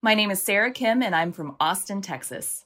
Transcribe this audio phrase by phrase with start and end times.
[0.00, 2.64] My name is Sarah Kim, and I'm from Austin, Texas.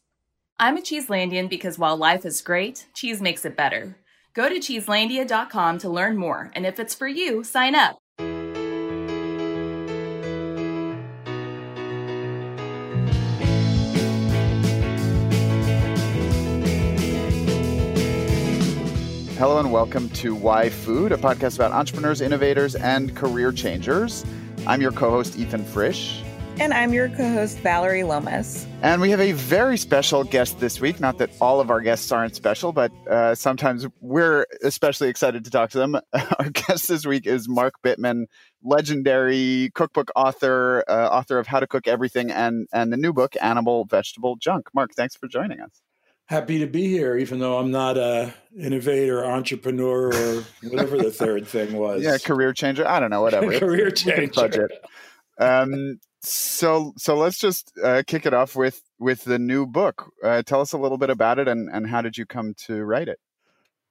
[0.58, 3.97] I'm a Cheeselandian because while life is great, cheese makes it better.
[4.35, 7.96] Go to cheeselandia.com to learn more, and if it's for you, sign up.
[19.39, 24.23] Hello and welcome to Why Food, a podcast about entrepreneurs, innovators, and career changers.
[24.67, 26.21] I'm your co host, Ethan Frisch.
[26.61, 28.66] And I'm your co host, Valerie Lomas.
[28.82, 31.00] And we have a very special guest this week.
[31.00, 35.50] Not that all of our guests aren't special, but uh, sometimes we're especially excited to
[35.50, 35.96] talk to them.
[36.38, 38.27] Our guest this week is Mark Bittman,
[38.62, 43.34] legendary cookbook author, uh, author of How to Cook Everything and, and the new book,
[43.41, 44.69] Animal Vegetable Junk.
[44.74, 45.80] Mark, thanks for joining us
[46.27, 51.46] happy to be here, even though I'm not a innovator, entrepreneur, or whatever the third
[51.46, 52.02] thing was.
[52.02, 52.88] Yeah, career changer.
[52.88, 53.58] I don't know, whatever.
[53.58, 54.28] career changer.
[54.34, 54.70] Budget.
[55.38, 60.12] Um, so so let's just uh, kick it off with with the new book.
[60.22, 62.83] Uh, tell us a little bit about it and and how did you come to
[62.84, 63.19] write it?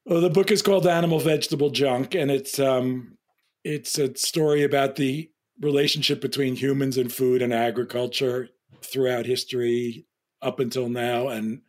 [0.05, 3.17] Well, the book is called Animal Vegetable Junk, and it's um
[3.63, 8.49] it's a story about the relationship between humans and food and agriculture
[8.81, 10.07] throughout history
[10.41, 11.61] up until now and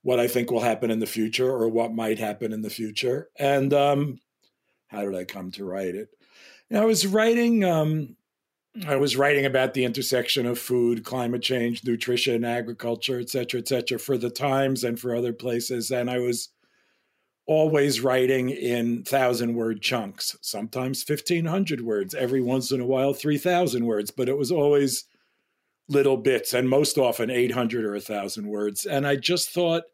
[0.00, 3.28] what I think will happen in the future or what might happen in the future.
[3.38, 4.18] And um,
[4.86, 6.08] how did I come to write it?
[6.70, 7.64] And I was writing.
[7.64, 8.16] Um,
[8.86, 13.68] I was writing about the intersection of food, climate change, nutrition, agriculture, et cetera, et
[13.68, 15.90] cetera, for the Times and for other places.
[15.90, 16.50] And I was
[17.46, 23.86] always writing in thousand word chunks, sometimes 1500 words, every once in a while 3000
[23.86, 25.04] words, but it was always
[25.88, 29.84] little bits and most often 800 or 1000 words and i just thought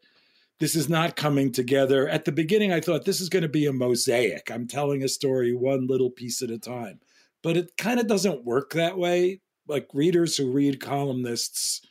[0.59, 3.65] this is not coming together at the beginning i thought this is going to be
[3.65, 6.99] a mosaic i'm telling a story one little piece at a time
[7.45, 11.81] but it kind of doesn't work that way like readers who read columnists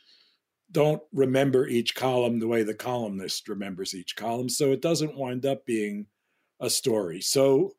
[0.71, 5.45] don't remember each column the way the columnist remembers each column so it doesn't wind
[5.45, 6.05] up being
[6.59, 7.71] a story so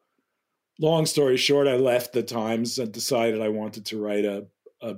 [0.81, 4.47] long story short i left the times and decided i wanted to write a,
[4.83, 4.97] a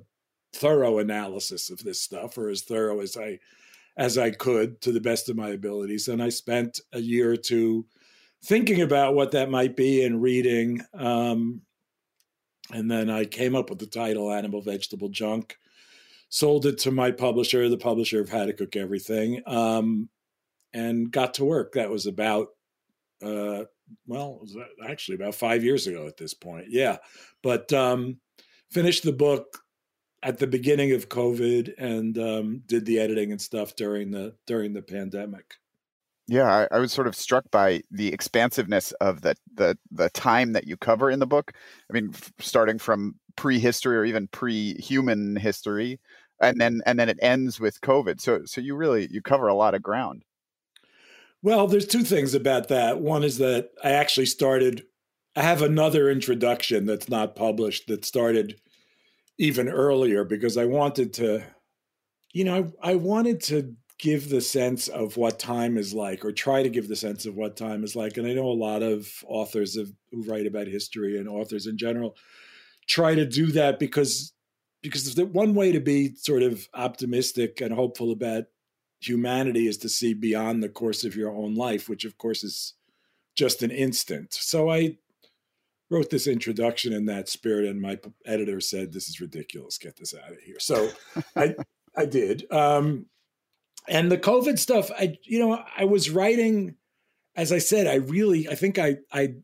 [0.53, 3.39] thorough analysis of this stuff, or as thorough as I
[3.97, 6.07] as I could to the best of my abilities.
[6.07, 7.85] And I spent a year or two
[8.45, 10.83] thinking about what that might be and reading.
[10.95, 11.63] Um,
[12.73, 15.57] and then I came up with the title Animal Vegetable Junk,
[16.29, 20.09] sold it to my publisher, the publisher of How to Cook Everything, um,
[20.73, 21.73] and got to work.
[21.73, 22.49] That was about,
[23.23, 23.65] uh,
[24.07, 24.57] well, was
[24.87, 26.67] actually about five years ago at this point.
[26.69, 26.99] Yeah.
[27.43, 28.19] But um,
[28.71, 29.63] finished the book
[30.23, 34.73] at the beginning of COVID and um, did the editing and stuff during the during
[34.73, 35.55] the pandemic.
[36.29, 40.53] Yeah, I, I, was sort of struck by the expansiveness of the, the the time
[40.53, 41.53] that you cover in the book.
[41.91, 45.99] I mean, f- starting from prehistory or even pre-human history,
[46.39, 48.21] and then and then it ends with COVID.
[48.21, 50.23] So so you really you cover a lot of ground.
[51.43, 53.01] Well, there's two things about that.
[53.01, 54.85] One is that I actually started.
[55.35, 58.61] I have another introduction that's not published that started
[59.39, 61.43] even earlier because I wanted to,
[62.35, 66.33] you know, I, I wanted to give the sense of what time is like or
[66.33, 68.17] try to give the sense of what time is like.
[68.17, 71.77] And I know a lot of authors of, who write about history and authors in
[71.77, 72.17] general
[72.89, 74.33] try to do that because
[74.83, 78.45] because the one way to be sort of optimistic and hopeful about
[79.01, 82.75] humanity is to see beyond the course of your own life, which of course is
[83.37, 84.33] just an instant.
[84.33, 84.99] So I
[85.91, 89.79] wrote this introduction in that spirit, and my editor said, "This is ridiculous.
[89.79, 90.91] Get this out of here." So
[91.37, 91.55] I
[91.97, 92.51] I did.
[92.53, 93.07] Um,
[93.89, 96.77] and the COVID stuff, I you know I was writing,
[97.37, 99.35] as I said, I really I think I I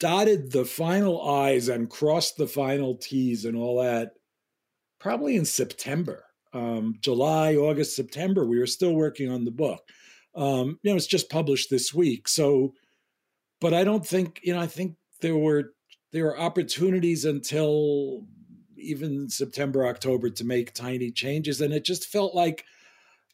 [0.00, 4.12] dotted the final I's and crossed the final T's and all that
[4.98, 8.44] probably in September, um, July, August, September.
[8.44, 9.82] We were still working on the book.
[10.34, 12.74] Um, you know, it's just published this week, so.
[13.60, 14.60] But I don't think you know.
[14.60, 15.72] I think there were
[16.12, 18.26] there were opportunities until
[18.84, 21.60] even September, October to make tiny changes.
[21.60, 22.64] And it just felt like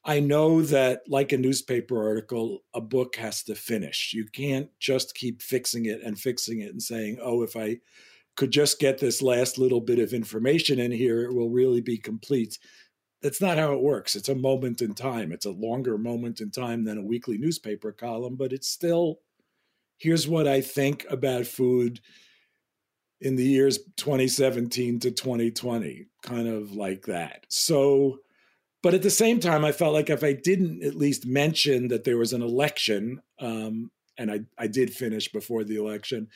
[0.04, 4.12] I know that, like a newspaper article, a book has to finish.
[4.14, 7.78] You can't just keep fixing it and fixing it and saying, oh, if I
[8.36, 11.98] could just get this last little bit of information in here, it will really be
[11.98, 12.58] complete.
[13.20, 14.16] That's not how it works.
[14.16, 15.32] It's a moment in time.
[15.32, 19.18] It's a longer moment in time than a weekly newspaper column, but it's still
[19.98, 22.00] here's what I think about food
[23.20, 27.44] in the years 2017 to 2020, kind of like that.
[27.48, 28.20] So,
[28.82, 32.04] but at the same time, I felt like if I didn't at least mention that
[32.04, 36.28] there was an election, um, and I, I did finish before the election,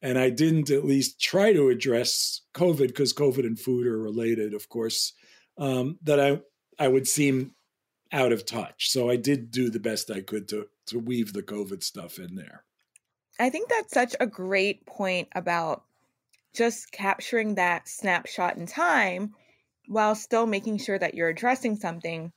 [0.00, 4.54] and I didn't at least try to address COVID because COVID and food are related,
[4.54, 5.12] of course.
[5.58, 6.40] um, that I
[6.78, 7.52] I would seem
[8.12, 8.90] out of touch.
[8.90, 12.34] So I did do the best I could to to weave the COVID stuff in
[12.36, 12.64] there.
[13.38, 15.84] I think that's such a great point about
[16.54, 19.34] just capturing that snapshot in time
[19.88, 22.32] while still making sure that you're addressing something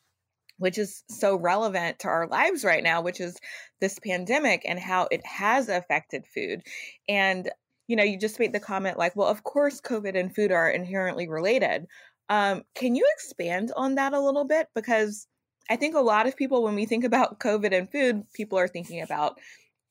[0.57, 3.35] which is so relevant to our lives right now, which is
[3.79, 6.61] this pandemic and how it has affected food.
[7.09, 7.49] And,
[7.87, 10.69] you know, you just made the comment like, well, of course, COVID and food are
[10.69, 11.87] inherently related.
[12.29, 14.67] Um, can you expand on that a little bit?
[14.75, 15.25] Because
[15.67, 18.67] I think a lot of people, when we think about COVID and food, people are
[18.67, 19.39] thinking about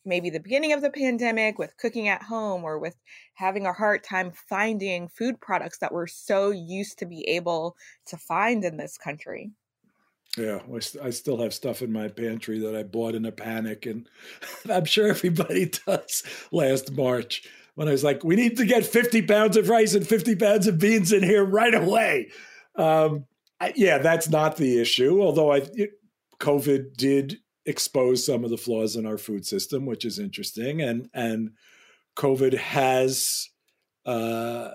[0.05, 2.97] maybe the beginning of the pandemic with cooking at home or with
[3.35, 7.77] having a hard time finding food products that we're so used to be able
[8.07, 9.51] to find in this country.
[10.37, 10.61] Yeah,
[11.03, 14.09] I still have stuff in my pantry that I bought in a panic, and
[14.71, 16.23] I'm sure everybody does
[16.53, 20.07] last March when I was like, we need to get 50 pounds of rice and
[20.07, 22.31] 50 pounds of beans in here right away.
[22.77, 23.27] Um,
[23.61, 25.91] I, yeah, that's not the issue, although I, it,
[26.39, 31.09] COVID did expose some of the flaws in our food system, which is interesting, and
[31.15, 31.53] and
[32.17, 33.49] COVID has
[34.07, 34.71] uh,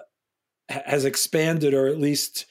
[0.69, 2.45] has expanded or at least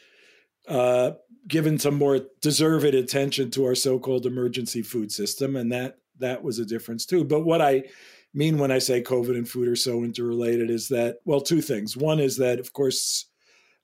[0.68, 1.12] uh,
[1.46, 6.58] given some more deserved attention to our so-called emergency food system, and that that was
[6.58, 7.24] a difference too.
[7.24, 7.84] But what I
[8.32, 11.96] mean when I say COVID and food are so interrelated is that well, two things.
[11.96, 13.26] One is that of course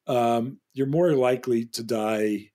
[0.06, 2.49] um, you're more likely to die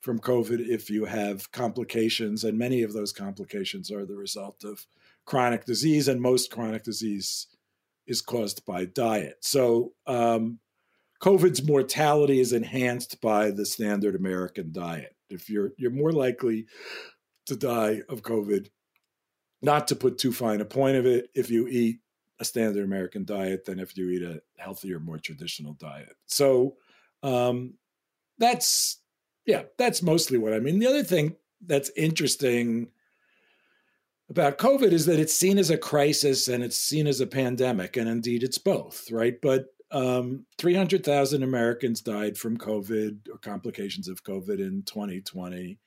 [0.00, 4.86] from COVID if you have complications, and many of those complications are the result of
[5.26, 7.46] chronic disease, and most chronic disease
[8.06, 9.36] is caused by diet.
[9.40, 10.58] So um,
[11.20, 15.14] COVID's mortality is enhanced by the standard American diet.
[15.28, 16.66] If you're you're more likely
[17.46, 18.68] to die of COVID,
[19.62, 22.00] not to put too fine a point of it, if you eat
[22.40, 26.16] a standard American diet than if you eat a healthier, more traditional diet.
[26.26, 26.76] So
[27.22, 27.74] um,
[28.38, 28.98] that's
[29.46, 30.78] yeah, that's mostly what I mean.
[30.78, 32.88] The other thing that's interesting
[34.28, 37.96] about COVID is that it's seen as a crisis and it's seen as a pandemic,
[37.96, 39.34] and indeed it's both, right?
[39.40, 45.78] But um, 300,000 Americans died from COVID or complications of COVID in 2020,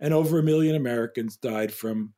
[0.00, 2.14] and over a million Americans died from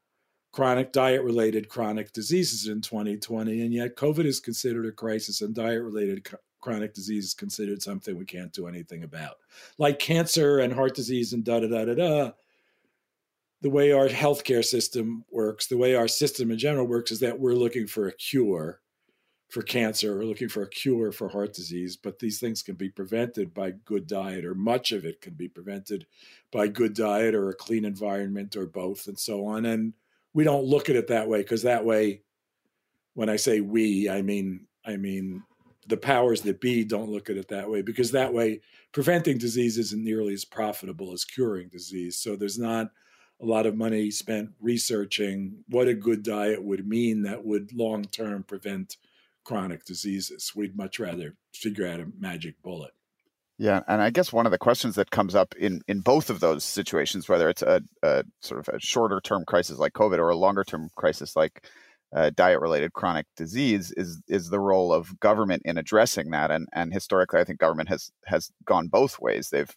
[0.53, 3.61] chronic diet related chronic diseases in 2020.
[3.61, 6.25] And yet, COVID is considered a crisis, and diet related
[6.65, 9.37] chronic disease is considered something we can't do anything about.
[9.77, 12.31] Like cancer and heart disease and da da da da da.
[13.61, 17.39] The way our healthcare system works, the way our system in general works, is that
[17.39, 18.81] we're looking for a cure
[19.51, 22.89] for cancer or looking for a cure for heart disease, but these things can be
[22.89, 26.07] prevented by good diet, or much of it can be prevented
[26.51, 29.67] by good diet or a clean environment or both, and so on.
[29.67, 29.93] And
[30.33, 32.23] we don't look at it that way because that way,
[33.13, 35.43] when I say we, I mean I mean
[35.87, 38.61] the powers that be don't look at it that way because that way
[38.93, 42.17] preventing disease isn't nearly as profitable as curing disease.
[42.17, 42.91] So there's not
[43.43, 48.05] a lot of money spent researching what a good diet would mean that would long
[48.05, 48.97] term prevent
[49.45, 50.53] chronic diseases.
[50.55, 52.93] We'd much rather figure out a magic bullet.
[53.57, 56.41] Yeah, and I guess one of the questions that comes up in in both of
[56.41, 60.29] those situations, whether it's a, a sort of a shorter term crisis like COVID or
[60.29, 61.69] a longer term crisis like
[62.15, 66.51] uh, diet related chronic disease, is is the role of government in addressing that.
[66.51, 69.51] And and historically, I think government has has gone both ways.
[69.51, 69.75] They've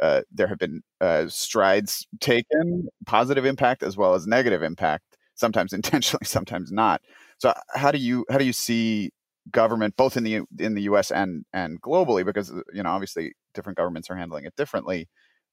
[0.00, 5.72] uh, there have been uh, strides taken, positive impact as well as negative impact, sometimes
[5.72, 7.00] intentionally, sometimes not.
[7.38, 9.10] So how do you how do you see
[9.50, 11.10] government both in the in the U.S.
[11.10, 12.24] and and globally?
[12.24, 15.08] Because you know obviously different governments are handling it differently.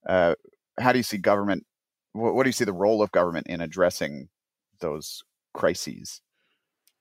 [0.08, 0.36] Uh,
[0.80, 1.64] how do you see government?
[2.14, 4.30] What do you see the role of government in addressing
[4.80, 6.22] those crises?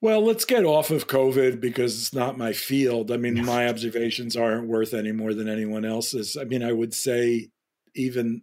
[0.01, 3.13] Well, let's get off of COVID because it's not my field.
[3.13, 6.37] I mean, my observations aren't worth any more than anyone else's.
[6.37, 7.51] I mean, I would say
[7.95, 8.43] even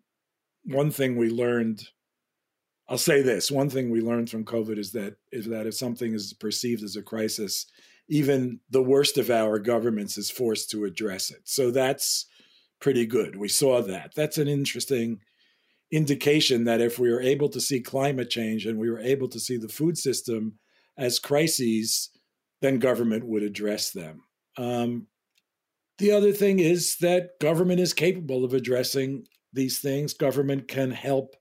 [0.63, 1.83] one thing we learned
[2.89, 6.13] I'll say this: one thing we learned from COVID is that is that if something
[6.13, 7.67] is perceived as a crisis,
[8.09, 11.41] even the worst of our governments is forced to address it.
[11.43, 12.25] So that's
[12.81, 13.35] pretty good.
[13.35, 14.13] We saw that.
[14.15, 15.19] That's an interesting
[15.91, 19.39] indication that if we were able to see climate change and we were able to
[19.39, 20.59] see the food system
[20.97, 22.09] as crises,
[22.61, 24.21] then government would address them.
[24.57, 25.07] Um,
[25.97, 30.13] the other thing is that government is capable of addressing these things.
[30.13, 31.35] Government can help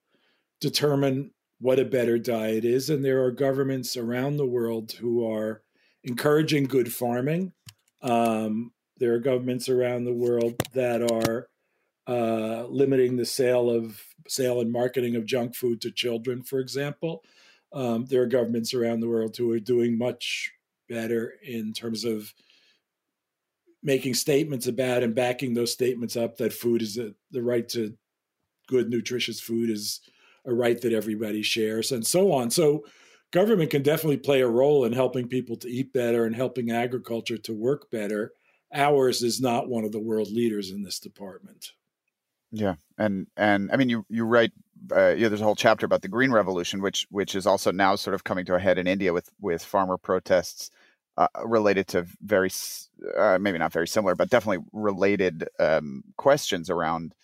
[0.60, 2.90] determine what a better diet is.
[2.90, 5.62] And there are governments around the world who are
[6.04, 7.52] encouraging good farming.
[8.02, 11.48] Um, there are governments around the world that are
[12.08, 17.22] uh, limiting the sale of sale and marketing of junk food to children, for example.
[17.72, 20.50] Um, there are governments around the world who are doing much
[20.88, 22.32] better in terms of
[23.82, 27.94] making statements about and backing those statements up that food is a, the right to
[28.68, 30.00] good, nutritious food is
[30.46, 32.50] a right that everybody shares, and so on.
[32.50, 32.84] So,
[33.32, 37.36] government can definitely play a role in helping people to eat better and helping agriculture
[37.36, 38.32] to work better.
[38.72, 41.72] Ours is not one of the world leaders in this department.
[42.50, 44.52] Yeah, and and I mean, you you write,
[44.94, 45.28] uh, yeah.
[45.28, 48.24] There's a whole chapter about the Green Revolution, which which is also now sort of
[48.24, 50.70] coming to a head in India with with farmer protests
[51.18, 52.48] uh, related to very
[53.18, 57.14] uh, maybe not very similar, but definitely related um, questions around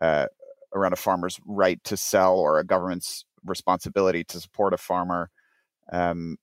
[0.00, 0.26] uh,
[0.74, 5.30] around a farmer's right to sell or a government's responsibility to support a farmer.
[5.92, 6.38] Um,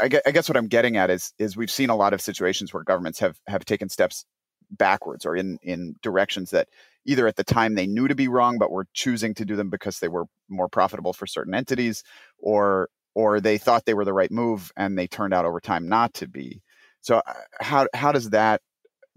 [0.00, 2.72] I, I guess what I'm getting at is is we've seen a lot of situations
[2.72, 4.24] where governments have have taken steps
[4.70, 6.68] backwards or in in directions that
[7.06, 9.70] either at the time they knew to be wrong but were choosing to do them
[9.70, 12.02] because they were more profitable for certain entities
[12.38, 15.88] or or they thought they were the right move and they turned out over time
[15.88, 16.60] not to be.
[17.00, 18.60] So uh, how how does that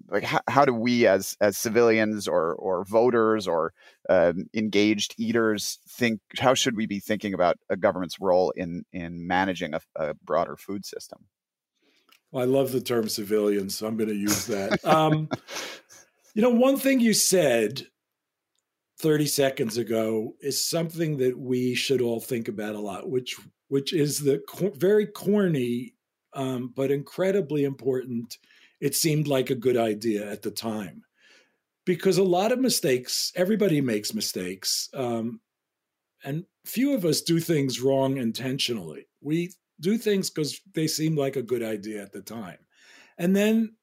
[0.07, 3.73] like how, how do we as as civilians or or voters or
[4.09, 9.27] um, engaged eaters think how should we be thinking about a government's role in in
[9.27, 11.25] managing a, a broader food system?
[12.31, 14.79] Well, i love the term civilians so i'm going to use that.
[14.85, 15.27] Um,
[16.33, 17.85] you know, one thing you said
[18.99, 23.35] 30 seconds ago is something that we should all think about a lot, which
[23.69, 24.41] which is the
[24.75, 25.93] very corny
[26.33, 28.37] um, but incredibly important.
[28.81, 31.03] It seemed like a good idea at the time
[31.85, 33.31] because a lot of mistakes.
[33.35, 35.39] Everybody makes mistakes, um,
[36.23, 39.07] and few of us do things wrong intentionally.
[39.21, 42.59] We do things because they seem like a good idea at the time,
[43.17, 43.75] and then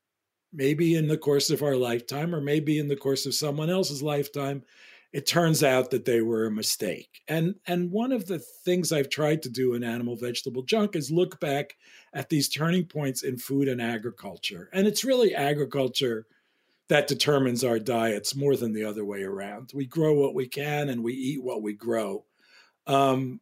[0.53, 4.03] maybe in the course of our lifetime, or maybe in the course of someone else's
[4.03, 4.63] lifetime,
[5.13, 7.23] it turns out that they were a mistake.
[7.29, 11.11] And and one of the things I've tried to do in animal vegetable junk is
[11.11, 11.77] look back
[12.13, 14.69] at these turning points in food and agriculture.
[14.73, 16.27] And it's really agriculture
[16.89, 19.73] that determines our diets more than the other way around.
[19.75, 22.25] We grow what we can and we eat what we grow.
[22.87, 23.41] Um,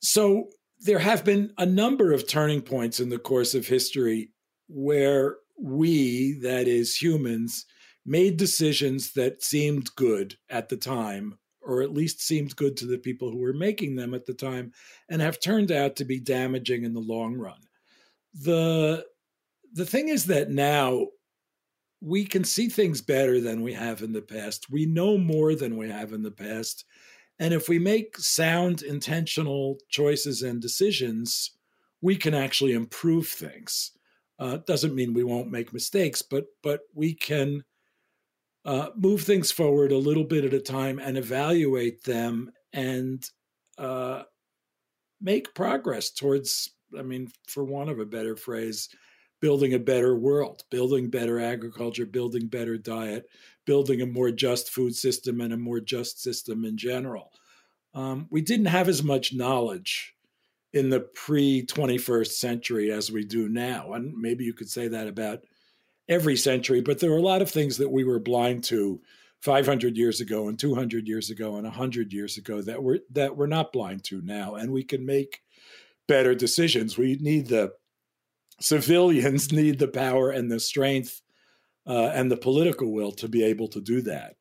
[0.00, 0.48] so
[0.80, 4.30] there have been a number of turning points in the course of history
[4.68, 7.66] where we, that is humans,
[8.06, 12.98] made decisions that seemed good at the time, or at least seemed good to the
[12.98, 14.72] people who were making them at the time,
[15.08, 17.60] and have turned out to be damaging in the long run.
[18.34, 19.04] The
[19.74, 21.08] the thing is that now
[22.00, 24.70] we can see things better than we have in the past.
[24.70, 26.84] We know more than we have in the past.
[27.38, 31.52] And if we make sound, intentional choices and decisions,
[32.00, 33.92] we can actually improve things.
[34.38, 37.64] Uh, doesn't mean we won't make mistakes, but but we can
[38.64, 43.28] uh, move things forward a little bit at a time and evaluate them and
[43.78, 44.22] uh,
[45.20, 46.70] make progress towards.
[46.98, 48.88] I mean, for want of a better phrase,
[49.40, 53.26] building a better world, building better agriculture, building better diet,
[53.66, 57.32] building a more just food system and a more just system in general.
[57.94, 60.14] Um, we didn't have as much knowledge
[60.72, 63.92] in the pre 21st century as we do now.
[63.92, 65.40] And maybe you could say that about
[66.08, 69.00] every century, but there are a lot of things that we were blind to
[69.40, 73.46] 500 years ago and 200 years ago and 100 years ago that we're that we're
[73.46, 74.56] not blind to now.
[74.56, 75.40] And we can make
[76.06, 76.98] better decisions.
[76.98, 77.72] We need the
[78.60, 81.22] civilians need the power and the strength
[81.86, 84.37] uh, and the political will to be able to do that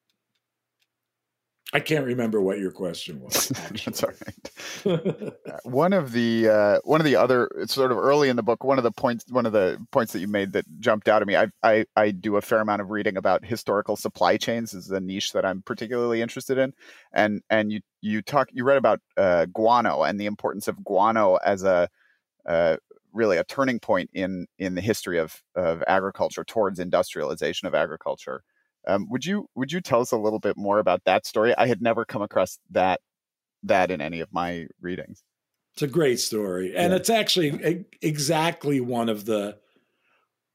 [1.73, 3.49] I can't remember what your question was.
[3.85, 5.33] That's all right.
[5.45, 8.43] Uh, one of the uh, one of the other it's sort of early in the
[8.43, 8.63] book.
[8.63, 11.27] One of the points one of the points that you made that jumped out at
[11.27, 11.35] me.
[11.35, 14.71] I I, I do a fair amount of reading about historical supply chains.
[14.71, 16.73] This is a niche that I'm particularly interested in,
[17.11, 21.35] and and you you talk you read about uh, guano and the importance of guano
[21.35, 21.89] as a
[22.45, 22.77] uh,
[23.11, 28.43] really a turning point in in the history of of agriculture towards industrialization of agriculture.
[28.87, 31.53] Um, would you would you tell us a little bit more about that story?
[31.57, 33.01] I had never come across that
[33.63, 35.23] that in any of my readings.
[35.73, 36.97] It's a great story, and yeah.
[36.97, 39.57] it's actually exactly one of the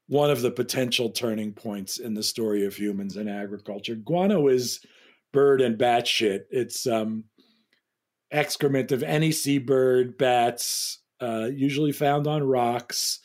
[0.07, 3.95] one of the potential turning points in the story of humans and agriculture.
[3.95, 4.81] Guano is
[5.31, 6.47] bird and bat shit.
[6.51, 7.25] It's um,
[8.31, 13.19] excrement of any seabird, bats, uh, usually found on rocks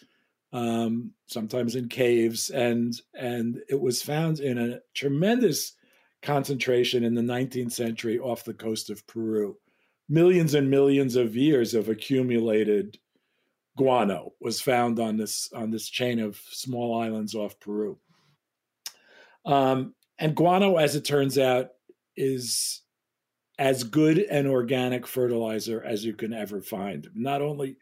[0.53, 5.75] um, sometimes in caves, and and it was found in a tremendous
[6.23, 9.57] concentration in the 19th century off the coast of Peru.
[10.09, 12.99] Millions and millions of years of accumulated
[13.77, 17.99] guano was found on this on this chain of small islands off Peru.
[19.45, 21.69] Um, and guano, as it turns out,
[22.17, 22.83] is
[23.59, 27.09] as good an organic fertilizer as you can ever find.
[27.15, 27.77] Not only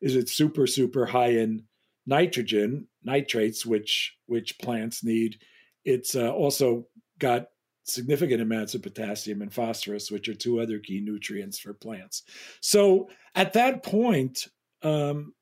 [0.00, 1.64] is it super super high in
[2.08, 5.38] nitrogen, nitrates, which which plants need.
[5.84, 6.86] It's uh, also
[7.18, 7.48] got
[7.84, 12.22] significant amounts of potassium and phosphorus, which are two other key nutrients for plants.
[12.60, 14.48] So at that point,
[14.82, 15.34] um,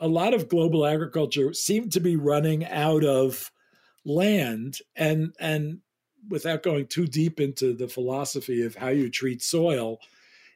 [0.00, 3.50] a lot of global agriculture seemed to be running out of
[4.04, 5.78] land, and and
[6.28, 9.98] without going too deep into the philosophy of how you treat soil,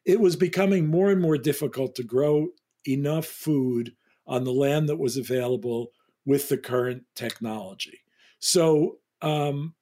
[0.04, 2.48] it was becoming more and more difficult to grow
[2.86, 3.94] enough food
[4.26, 5.92] on the land that was available
[6.24, 8.00] with the current technology.
[8.38, 9.74] So, um,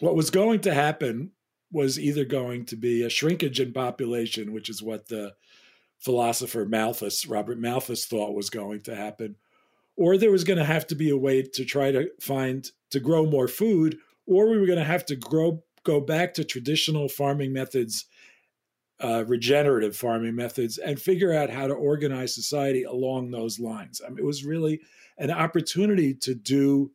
[0.00, 1.32] what was going to happen
[1.72, 5.34] was either going to be a shrinkage in population, which is what the
[5.98, 9.36] philosopher Malthus, Robert Malthus, thought was going to happen,
[9.96, 13.00] or there was going to have to be a way to try to find to
[13.00, 17.08] grow more food, or we were going to have to grow go back to traditional
[17.08, 18.06] farming methods
[19.02, 24.00] uh, regenerative farming methods and figure out how to organize society along those lines.
[24.04, 24.80] I mean, it was really
[25.18, 26.90] an opportunity to do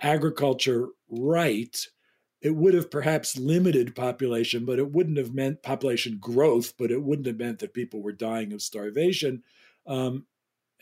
[0.00, 1.86] agriculture right.
[2.42, 7.02] It would have perhaps limited population, but it wouldn't have meant population growth, but it
[7.02, 9.42] wouldn't have meant that people were dying of starvation.
[9.86, 10.26] Um,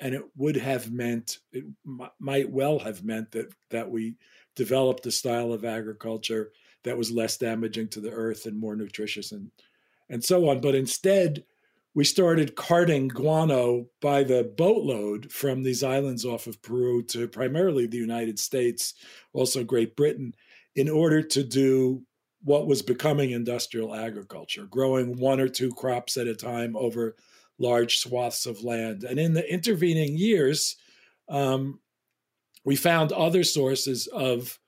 [0.00, 4.16] and it would have meant, it m- might well have meant that, that we
[4.54, 6.52] developed a style of agriculture
[6.84, 9.50] that was less damaging to the earth and more nutritious and
[10.10, 10.60] and so on.
[10.60, 11.44] But instead,
[11.94, 17.86] we started carting guano by the boatload from these islands off of Peru to primarily
[17.86, 18.94] the United States,
[19.32, 20.34] also Great Britain,
[20.76, 22.02] in order to do
[22.44, 27.16] what was becoming industrial agriculture, growing one or two crops at a time over
[27.58, 29.02] large swaths of land.
[29.02, 30.76] And in the intervening years,
[31.28, 31.80] um,
[32.64, 34.58] we found other sources of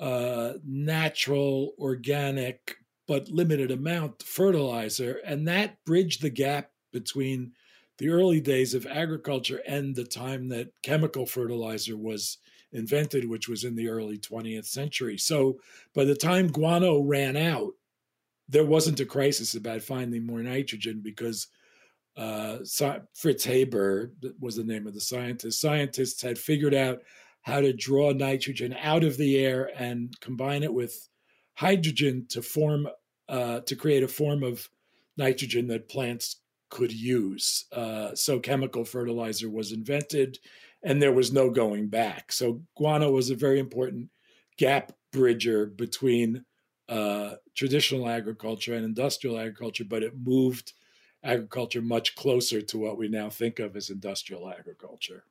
[0.00, 5.20] uh, natural, organic, but limited amount fertilizer.
[5.24, 7.52] And that bridged the gap between
[7.98, 12.38] the early days of agriculture and the time that chemical fertilizer was
[12.72, 15.16] invented, which was in the early 20th century.
[15.16, 15.58] So
[15.94, 17.72] by the time guano ran out,
[18.48, 21.46] there wasn't a crisis about finding more nitrogen because
[22.16, 22.58] uh,
[23.14, 25.60] Fritz Haber was the name of the scientist.
[25.60, 27.00] Scientists had figured out
[27.42, 31.08] how to draw nitrogen out of the air and combine it with
[31.54, 32.88] hydrogen to form
[33.28, 34.68] uh, to create a form of
[35.16, 36.36] nitrogen that plants
[36.68, 37.64] could use.
[37.72, 40.38] Uh, so chemical fertilizer was invented,
[40.82, 42.32] and there was no going back.
[42.32, 44.10] So guano was a very important
[44.58, 46.44] gap bridger between
[46.88, 50.74] uh, traditional agriculture and industrial agriculture, but it moved
[51.22, 55.24] agriculture much closer to what we now think of as industrial agriculture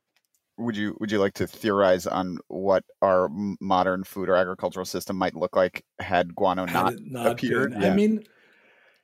[0.57, 5.17] would you would you like to theorize on what our modern food or agricultural system
[5.17, 7.73] might look like had guano not, had not appeared?
[7.73, 7.91] Yeah.
[7.91, 8.23] I mean,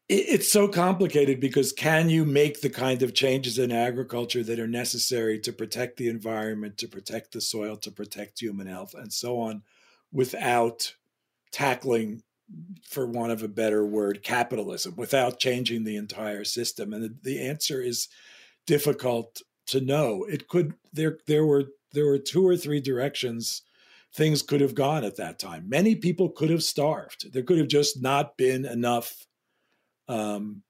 [0.07, 4.59] it, it's so complicated because can you make the kind of changes in agriculture that
[4.59, 9.11] are necessary to protect the environment, to protect the soil, to protect human health, and
[9.11, 9.63] so on,
[10.11, 10.93] without
[11.51, 12.21] tackling
[12.87, 16.93] for want of a better word, capitalism without changing the entire system?
[16.93, 18.07] And the, the answer is
[18.67, 20.25] difficult to know.
[20.25, 23.63] It could there there were there were two or three directions
[24.13, 25.69] things could have gone at that time.
[25.69, 27.31] Many people could have starved.
[27.31, 29.25] There could have just not been enough
[30.07, 30.63] um,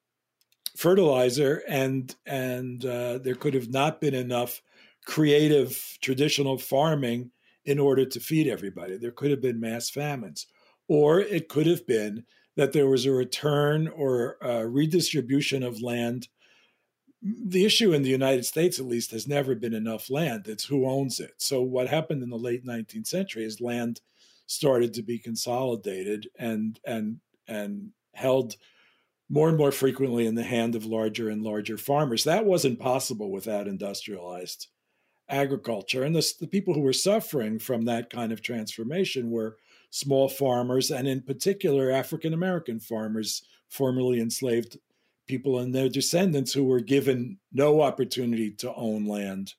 [0.76, 4.62] fertilizer, and and uh, there could have not been enough
[5.06, 7.32] creative traditional farming
[7.66, 8.98] in order to feed everybody.
[8.98, 10.48] There could have been mass famines,
[10.88, 12.26] or it could have been
[12.58, 16.28] that there was a return or a redistribution of land
[17.22, 20.48] the issue in the United States, at least, has never been enough land.
[20.48, 21.34] It's who owns it.
[21.38, 24.02] So, what happened in the late 19th century is land
[24.46, 28.56] started to be consolidated and and and held
[29.30, 32.24] more and more frequently in the hand of larger and larger farmers.
[32.24, 34.68] That wasn't possible without industrialized
[35.30, 36.04] agriculture.
[36.04, 39.58] And the, the people who were suffering from that kind of transformation were
[39.92, 44.78] small farmers, and in particular, African American farmers formerly enslaved
[45.30, 49.54] people and their descendants who were given no opportunity to own land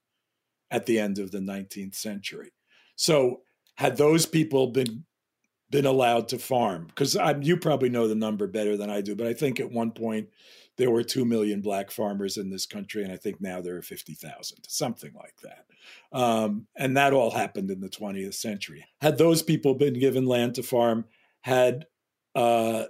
[0.70, 2.50] at the end of the 19th century.
[2.96, 3.42] So,
[3.76, 5.04] had those people been
[5.70, 9.28] been allowed to farm, because you probably know the number better than I do, but
[9.28, 10.28] I think at one point
[10.76, 13.82] there were two million black farmers in this country, and I think now there are
[13.82, 15.66] fifty thousand, something like that.
[16.12, 18.84] Um, and that all happened in the 20th century.
[19.00, 21.06] Had those people been given land to farm,
[21.40, 21.86] had
[22.34, 22.84] uh,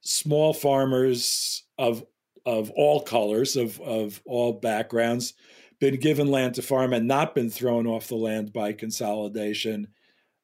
[0.00, 2.04] small farmers of
[2.46, 5.34] of all colors, of, of all backgrounds,
[5.80, 9.88] been given land to farm and not been thrown off the land by consolidation.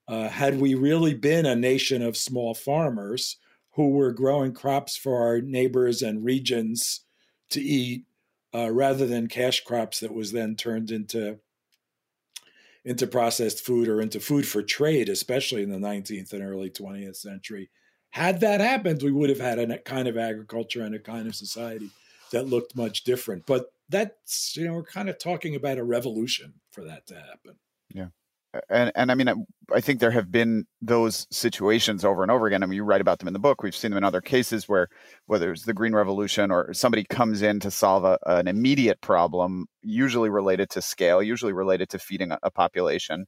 [0.09, 3.37] Uh, had we really been a nation of small farmers
[3.73, 7.03] who were growing crops for our neighbors and regions
[7.51, 8.05] to eat,
[8.55, 11.39] uh, rather than cash crops that was then turned into
[12.87, 17.17] into processed food or into food for trade, especially in the 19th and early 20th
[17.17, 17.69] century.
[18.11, 21.35] Had that happened, we would have had a kind of agriculture and a kind of
[21.35, 21.91] society
[22.33, 23.47] that looked much different.
[23.47, 27.57] But that's, you know, we're kind of talking about a revolution for that to happen.
[27.93, 28.09] Yeah
[28.69, 32.63] and and I mean, I think there have been those situations over and over again.
[32.63, 33.63] I mean, you write about them in the book.
[33.63, 34.89] We've seen them in other cases where
[35.27, 39.67] whether it's the Green Revolution or somebody comes in to solve a, an immediate problem,
[39.83, 43.27] usually related to scale, usually related to feeding a, a population.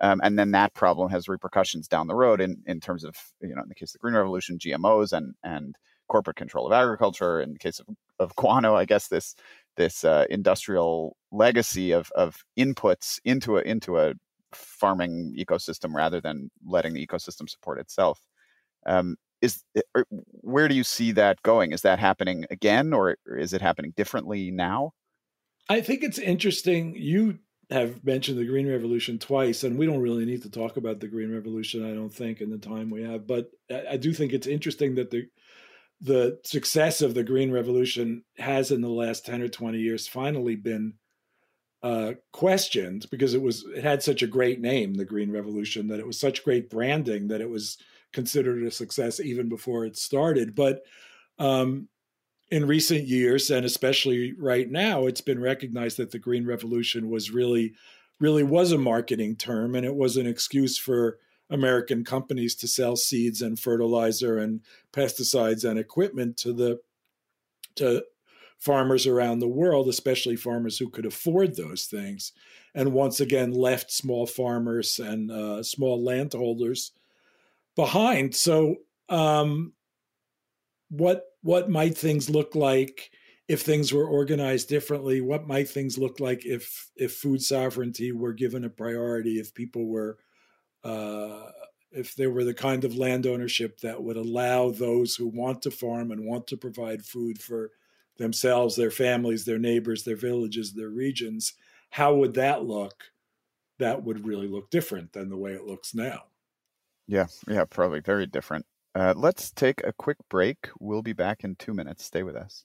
[0.00, 3.54] Um, and then that problem has repercussions down the road in, in terms of, you
[3.54, 5.76] know, in the case of the Green Revolution, GMOs and and
[6.08, 7.40] corporate control of agriculture.
[7.40, 7.86] In the case of,
[8.18, 9.34] of guano, I guess this
[9.76, 14.14] this uh, industrial legacy of of inputs into a into a
[14.52, 18.20] farming ecosystem rather than letting the ecosystem support itself.
[18.86, 19.62] Um, is
[19.96, 21.72] er, where do you see that going?
[21.72, 24.92] Is that happening again, or is it happening differently now?
[25.68, 26.94] I think it's interesting.
[26.96, 27.38] You
[27.70, 31.08] have mentioned the Green Revolution twice, and we don't really need to talk about the
[31.08, 33.26] Green Revolution, I don't think, in the time we have.
[33.26, 33.50] But
[33.88, 35.26] I do think it's interesting that the
[36.02, 40.56] the success of the Green Revolution has, in the last ten or twenty years, finally
[40.56, 40.94] been
[41.82, 46.00] uh, questioned because it was it had such a great name, the Green Revolution, that
[46.00, 47.78] it was such great branding that it was
[48.12, 50.54] considered a success even before it started.
[50.54, 50.82] But
[51.38, 51.88] um,
[52.50, 57.30] in recent years, and especially right now, it's been recognized that the Green Revolution was
[57.30, 57.74] really,
[58.18, 62.96] really was a marketing term, and it was an excuse for American companies to sell
[62.96, 64.60] seeds and fertilizer and
[64.92, 66.80] pesticides and equipment to the
[67.76, 68.04] to
[68.58, 72.32] farmers around the world, especially farmers who could afford those things,
[72.74, 76.92] and once again left small farmers and uh, small landholders
[77.76, 78.34] behind.
[78.34, 78.76] So,
[79.08, 79.72] um,
[80.90, 83.10] what what might things look like
[83.48, 85.20] if things were organized differently?
[85.20, 89.38] What might things look like if if food sovereignty were given a priority?
[89.38, 90.18] If people were
[90.84, 91.50] uh,
[91.92, 95.70] if there were the kind of land ownership that would allow those who want to
[95.70, 97.72] farm and want to provide food for
[98.16, 101.54] themselves, their families, their neighbors, their villages, their regions,
[101.90, 103.04] how would that look?
[103.78, 106.24] That would really look different than the way it looks now.
[107.06, 108.66] Yeah, yeah, probably very different.
[108.94, 110.68] Uh, let's take a quick break.
[110.80, 112.04] We'll be back in two minutes.
[112.04, 112.64] Stay with us.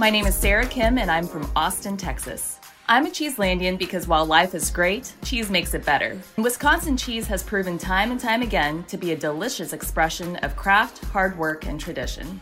[0.00, 2.60] My name is Sarah Kim, and I'm from Austin, Texas.
[2.90, 6.18] I'm a Cheeselandian because while life is great, cheese makes it better.
[6.36, 11.04] Wisconsin cheese has proven time and time again to be a delicious expression of craft,
[11.06, 12.40] hard work, and tradition.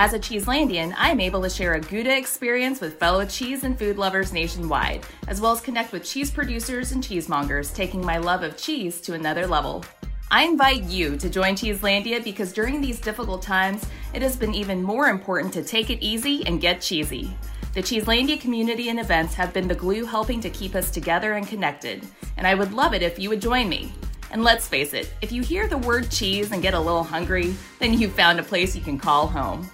[0.00, 3.76] As a Cheeselandian, I am able to share a Gouda experience with fellow cheese and
[3.76, 8.44] food lovers nationwide, as well as connect with cheese producers and cheesemongers, taking my love
[8.44, 9.84] of cheese to another level.
[10.30, 13.84] I invite you to join Cheeselandia because during these difficult times,
[14.14, 17.36] it has been even more important to take it easy and get cheesy.
[17.74, 21.48] The Cheeselandia community and events have been the glue helping to keep us together and
[21.48, 22.06] connected,
[22.36, 23.92] and I would love it if you would join me.
[24.30, 27.56] And let's face it, if you hear the word cheese and get a little hungry,
[27.80, 29.68] then you've found a place you can call home.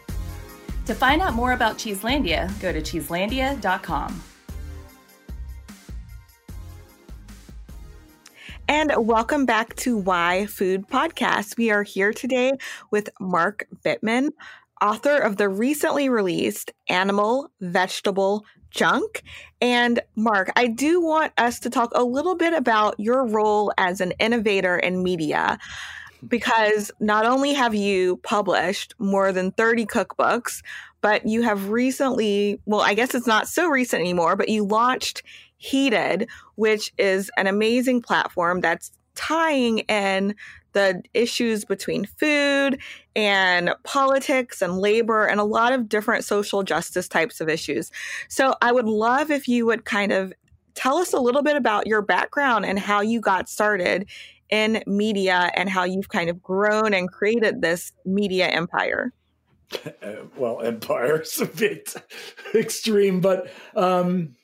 [0.86, 4.22] To find out more about Cheeselandia, go to cheeselandia.com.
[8.68, 11.56] And welcome back to Why Food Podcast.
[11.56, 12.52] We are here today
[12.90, 14.30] with Mark Bittman,
[14.82, 19.22] author of the recently released Animal Vegetable Junk.
[19.62, 24.02] And Mark, I do want us to talk a little bit about your role as
[24.02, 25.58] an innovator in media
[26.28, 30.62] because not only have you published more than 30 cookbooks,
[31.00, 35.22] but you have recently, well, I guess it's not so recent anymore, but you launched
[35.56, 40.34] Heated, which is an amazing platform that's tying in
[40.72, 42.78] the issues between food
[43.16, 47.90] and politics and labor and a lot of different social justice types of issues.
[48.28, 50.32] So I would love if you would kind of
[50.74, 54.06] tell us a little bit about your background and how you got started
[54.50, 59.12] in media and how you've kind of grown and created this media empire.
[60.02, 61.94] Uh, well, empire is a bit
[62.54, 64.36] extreme, but um,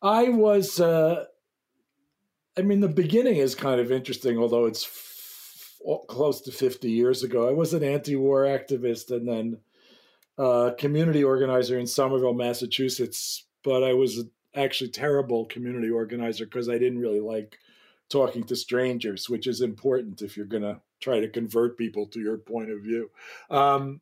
[0.00, 0.80] I was.
[0.80, 1.24] Uh,
[2.56, 7.22] I mean, the beginning is kind of interesting, although it's f- close to 50 years
[7.22, 7.48] ago.
[7.48, 9.58] I was an anti war activist and then
[10.38, 14.24] a community organizer in Somerville, Massachusetts, but I was
[14.54, 17.58] actually terrible community organizer because I didn't really like
[18.08, 22.20] talking to strangers, which is important if you're going to try to convert people to
[22.20, 23.10] your point of view.
[23.50, 24.00] Um,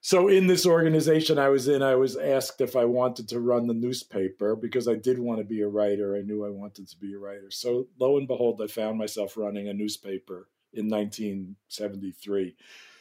[0.00, 3.68] so in this organization I was in, I was asked if I wanted to run
[3.68, 6.16] the newspaper because I did want to be a writer.
[6.16, 7.50] I knew I wanted to be a writer.
[7.50, 12.56] So lo and behold, I found myself running a newspaper in 1973,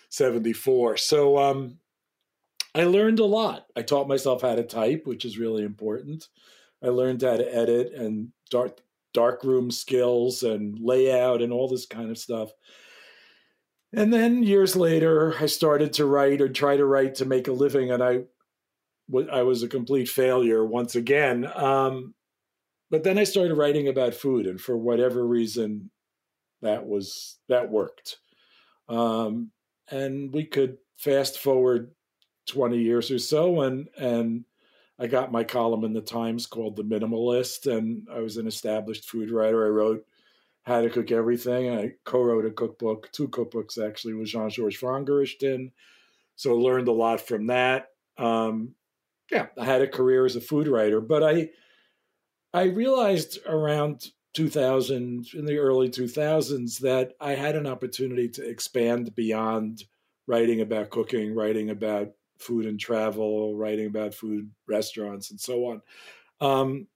[0.09, 0.97] 74.
[0.97, 1.79] So um,
[2.75, 3.65] I learned a lot.
[3.75, 6.27] I taught myself how to type, which is really important.
[6.83, 8.79] I learned how to edit and dark
[9.13, 12.51] darkroom skills and layout and all this kind of stuff.
[13.93, 17.53] And then years later, I started to write or try to write to make a
[17.53, 18.21] living, and I,
[19.31, 21.45] I was a complete failure once again.
[21.53, 22.13] Um,
[22.89, 25.91] but then I started writing about food, and for whatever reason,
[26.61, 28.17] that was that worked.
[28.87, 29.51] Um,
[29.89, 31.91] and we could fast forward
[32.47, 34.45] 20 years or so, and and
[35.01, 39.09] I got my column in the Times called The Minimalist, and I was an established
[39.09, 39.65] food writer.
[39.65, 40.05] I wrote
[40.61, 41.75] How to Cook Everything.
[41.75, 45.71] I co-wrote a cookbook, two cookbooks actually, with Jean-Georges Vongerichten.
[46.35, 47.87] So I learned a lot from that.
[48.19, 48.75] Um,
[49.31, 51.49] yeah, I had a career as a food writer, but I
[52.53, 59.15] I realized around 2000 in the early 2000s that I had an opportunity to expand
[59.15, 59.85] beyond
[60.27, 62.09] writing about cooking, writing about
[62.41, 65.81] food and travel, writing about food restaurants, and so on,
[66.41, 66.87] um,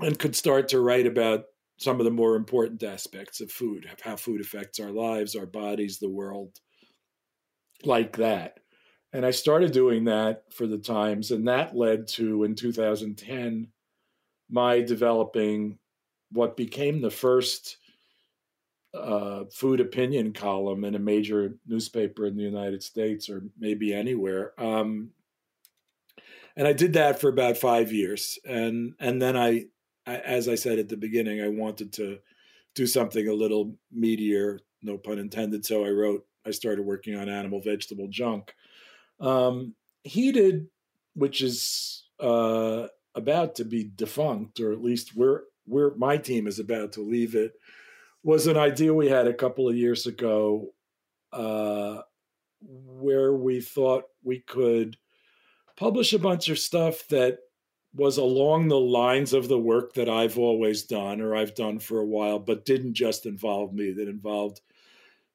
[0.00, 1.44] and could start to write about
[1.76, 5.98] some of the more important aspects of food, how food affects our lives, our bodies,
[5.98, 6.60] the world,
[7.84, 8.60] like that.
[9.12, 13.68] And I started doing that for the Times, and that led to, in 2010,
[14.50, 15.78] my developing
[16.30, 17.78] what became the first
[18.94, 24.52] uh, food opinion column in a major newspaper in the United States or maybe anywhere.
[24.58, 25.10] Um,
[26.56, 29.66] and I did that for about five years, and and then I,
[30.06, 32.18] I, as I said at the beginning, I wanted to
[32.76, 35.66] do something a little meatier, no pun intended.
[35.66, 38.54] So I wrote, I started working on animal vegetable junk.
[39.20, 40.68] Um, Heated,
[41.14, 46.60] which is uh, about to be defunct, or at least we're we're my team is
[46.60, 47.54] about to leave it
[48.24, 50.72] was an idea we had a couple of years ago
[51.32, 52.00] uh,
[52.60, 54.96] where we thought we could
[55.76, 57.38] publish a bunch of stuff that
[57.94, 62.00] was along the lines of the work that I've always done or I've done for
[62.00, 64.60] a while, but didn't just involve me, that involved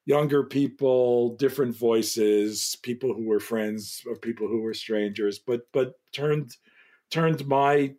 [0.06, 5.93] younger people, different voices, people who were friends or people who were strangers, but but
[6.12, 6.58] turned
[7.12, 7.93] turned my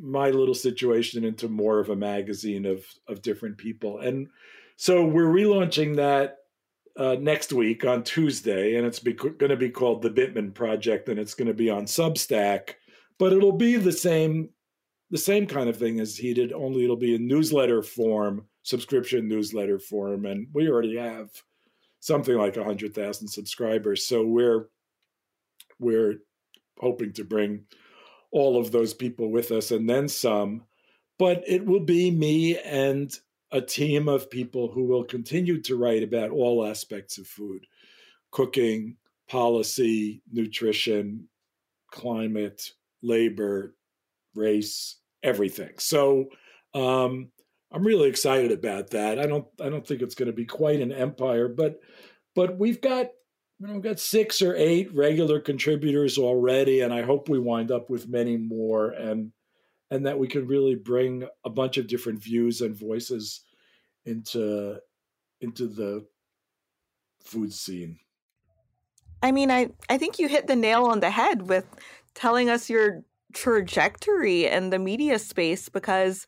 [0.00, 3.98] my little situation into more of a magazine of of different people.
[4.00, 4.28] And
[4.76, 6.38] so we're relaunching that
[6.98, 11.18] uh, next week on Tuesday, and it's going to be called the Bittman Project, and
[11.18, 12.74] it's going to be on Substack.
[13.18, 14.50] But it'll be the same
[15.10, 19.78] the same kind of thing as Heated, only it'll be in newsletter form, subscription newsletter
[19.78, 21.30] form, and we already have
[22.00, 24.06] something like hundred thousand subscribers.
[24.06, 24.68] So we're
[25.78, 26.16] we're
[26.78, 27.64] hoping to bring
[28.36, 30.62] all of those people with us and then some.
[31.18, 33.10] But it will be me and
[33.50, 37.66] a team of people who will continue to write about all aspects of food
[38.30, 38.96] cooking,
[39.30, 41.26] policy, nutrition,
[41.90, 42.72] climate,
[43.02, 43.74] labor,
[44.34, 45.72] race, everything.
[45.78, 46.26] So
[46.74, 47.30] um,
[47.72, 49.18] I'm really excited about that.
[49.18, 51.80] I don't I don't think it's going to be quite an empire, but
[52.34, 53.06] but we've got
[53.58, 57.70] you know, we've got six or eight regular contributors already, and I hope we wind
[57.70, 59.32] up with many more, and
[59.90, 63.42] and that we can really bring a bunch of different views and voices
[64.04, 64.78] into
[65.40, 66.06] into the
[67.24, 67.98] food scene.
[69.22, 71.66] I mean, I I think you hit the nail on the head with
[72.14, 76.26] telling us your trajectory in the media space because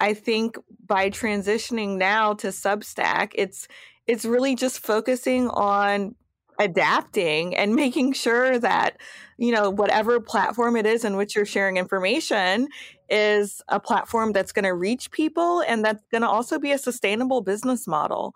[0.00, 0.56] I think
[0.86, 3.68] by transitioning now to Substack, it's
[4.06, 6.16] it's really just focusing on
[6.58, 8.98] adapting and making sure that
[9.38, 12.68] you know whatever platform it is in which you're sharing information
[13.08, 16.78] is a platform that's going to reach people and that's going to also be a
[16.78, 18.34] sustainable business model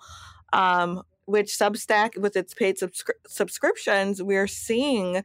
[0.53, 5.23] um, which substack with its paid subscri- subscriptions we're seeing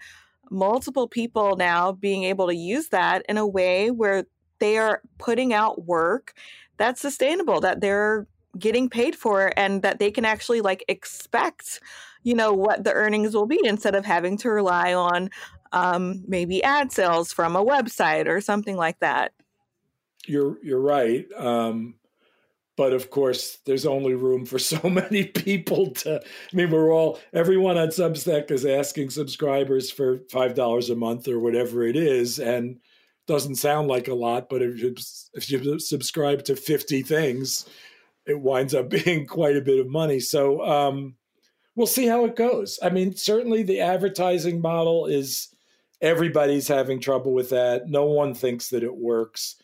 [0.52, 4.26] multiple people now being able to use that in a way where
[4.60, 6.34] they are putting out work
[6.78, 8.28] that's sustainable that they're
[8.58, 11.80] getting paid for and that they can actually like expect
[12.24, 15.30] you know what the earnings will be instead of having to rely on
[15.72, 19.34] um, maybe ad sales from a website or something like that.
[20.26, 21.96] You're you're right um,
[22.76, 27.20] but of course there's only room for so many people to i mean we're all
[27.34, 32.40] everyone on substack is asking subscribers for five dollars a month or whatever it is
[32.40, 32.80] and
[33.28, 34.96] doesn't sound like a lot but if you,
[35.34, 37.66] if you subscribe to 50 things
[38.26, 41.16] it winds up being quite a bit of money so um,
[41.76, 42.80] we'll see how it goes.
[42.82, 45.50] I mean, certainly the advertising model is
[46.02, 47.88] everybody's having trouble with that.
[47.88, 49.56] No one thinks that it works.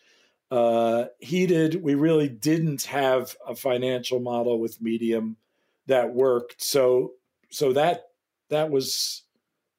[0.51, 5.37] Uh, heated, we really didn't have a financial model with Medium
[5.87, 6.61] that worked.
[6.61, 7.13] So
[7.51, 8.05] so that
[8.49, 9.23] that was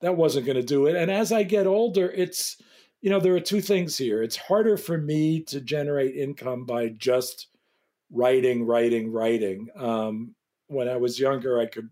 [0.01, 0.97] that wasn't going to do it.
[0.97, 2.57] And as I get older, it's
[3.01, 4.23] you know there are two things here.
[4.23, 7.49] It's harder for me to generate income by just
[8.11, 9.69] writing, writing, writing.
[9.77, 10.35] Um,
[10.69, 11.91] when I was younger, I could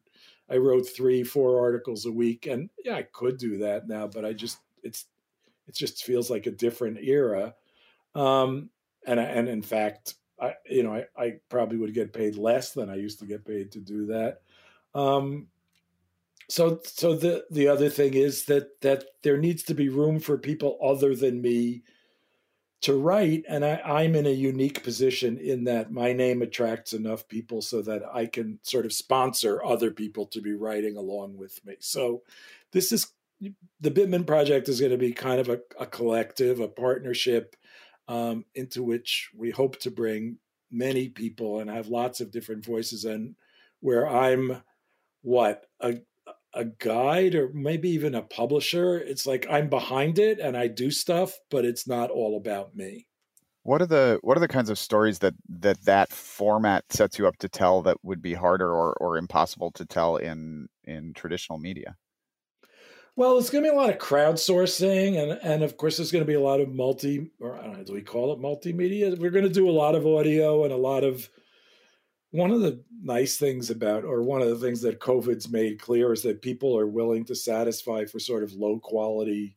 [0.51, 4.25] I wrote three, four articles a week, and yeah, I could do that now, but
[4.25, 5.07] I just it's
[5.67, 7.55] it just feels like a different era.
[8.15, 8.71] Um,
[9.07, 12.89] and and in fact, I you know I, I probably would get paid less than
[12.89, 14.41] I used to get paid to do that.
[14.95, 15.49] Um,
[16.49, 20.39] so so the the other thing is that that there needs to be room for
[20.39, 21.83] people other than me
[22.81, 27.27] to write and I, i'm in a unique position in that my name attracts enough
[27.29, 31.65] people so that i can sort of sponsor other people to be writing along with
[31.65, 31.77] me.
[31.81, 32.23] So
[32.73, 33.13] this is
[33.81, 37.57] the bittman project is going to be kind of a, a collective a partnership
[38.09, 40.39] um, into which we hope to bring
[40.71, 43.05] many people and have lots of different voices.
[43.05, 43.37] And
[43.81, 44.63] where i'm
[45.23, 45.95] what a,
[46.55, 48.99] a guide or maybe even a publisher.
[48.99, 53.07] It's like I'm behind it and I do stuff, but it's not all about me.
[53.63, 57.27] What are the what are the kinds of stories that that that format sets you
[57.27, 61.59] up to tell that would be harder or or impossible to tell in in traditional
[61.59, 61.97] media?
[63.15, 66.25] Well, it's going to be a lot of crowdsourcing, and and of course, there's going
[66.25, 69.19] to be a lot of multi, or I don't know, do we call it multimedia?
[69.19, 71.29] We're going to do a lot of audio and a lot of
[72.31, 76.13] one of the nice things about, or one of the things that COVID's made clear
[76.13, 79.57] is that people are willing to satisfy for sort of low quality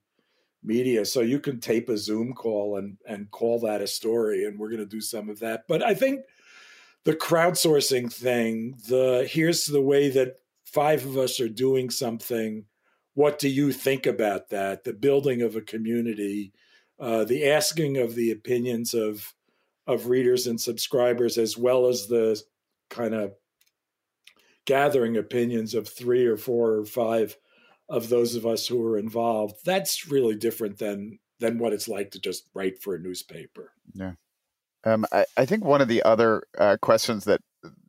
[0.64, 1.06] media.
[1.06, 4.70] So you can tape a Zoom call and and call that a story, and we're
[4.70, 5.64] going to do some of that.
[5.68, 6.22] But I think
[7.04, 12.66] the crowdsourcing thing, the here's the way that five of us are doing something.
[13.16, 14.86] What do you think about that?
[14.86, 16.54] The building of a community,
[17.00, 19.34] uh, the asking of the opinions of
[19.88, 22.42] of readers and subscribers, as well as the
[22.92, 23.34] kind of
[24.66, 27.36] gathering opinions of three or four or five
[27.90, 32.12] of those of us who are involved that's really different than than what it's like
[32.12, 33.72] to just write for a newspaper.
[33.96, 34.14] Yeah.
[34.84, 37.42] Um, I, I, think one of the other uh, questions that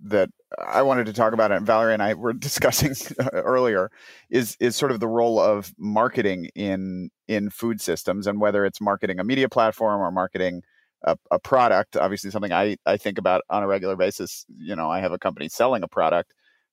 [0.04, 2.94] that I wanted to talk about, and Valerie and I were discussing
[3.32, 3.90] earlier,
[4.30, 8.80] is is sort of the role of marketing in in food systems, and whether it's
[8.80, 10.62] marketing a media platform or marketing
[11.04, 14.44] a, a, product, obviously something I, I think about on a regular basis.
[14.56, 16.32] You know, I have a company selling a product.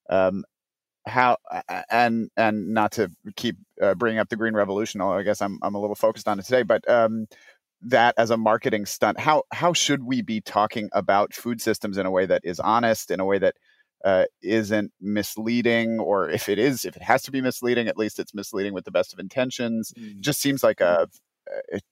[0.09, 0.43] Um,
[1.05, 1.37] how
[1.89, 5.59] and and not to keep uh, bringing up the green revolution, although I guess I'm
[5.61, 7.27] I'm a little focused on it today, but um,
[7.81, 12.05] that as a marketing stunt, how how should we be talking about food systems in
[12.05, 13.55] a way that is honest, in a way that
[14.05, 18.19] uh, isn't misleading, or if it is, if it has to be misleading, at least
[18.19, 19.93] it's misleading with the best of intentions.
[19.97, 20.19] Mm.
[20.19, 21.07] Just seems like a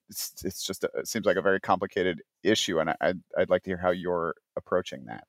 [0.09, 3.49] it's it's just a, it seems like a very complicated issue, and I, I'd I'd
[3.49, 5.25] like to hear how you're approaching that.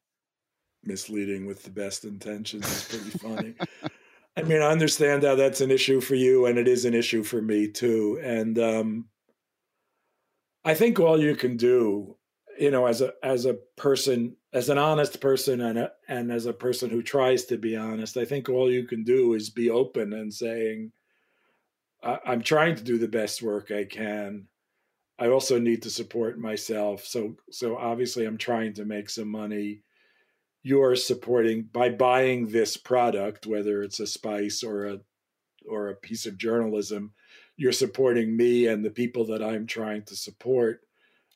[0.84, 3.54] Misleading with the best intentions is pretty funny.
[4.36, 7.24] I mean, I understand how that's an issue for you, and it is an issue
[7.24, 8.20] for me too.
[8.22, 9.08] And um,
[10.64, 12.16] I think all you can do,
[12.58, 16.46] you know, as a as a person, as an honest person, and a, and as
[16.46, 19.70] a person who tries to be honest, I think all you can do is be
[19.70, 20.92] open and saying,
[22.02, 24.48] I, I'm trying to do the best work I can.
[25.18, 27.04] I also need to support myself.
[27.04, 29.82] So so obviously I'm trying to make some money.
[30.62, 34.98] You're supporting by buying this product, whether it's a spice or a
[35.68, 37.12] or a piece of journalism,
[37.56, 40.80] you're supporting me and the people that I'm trying to support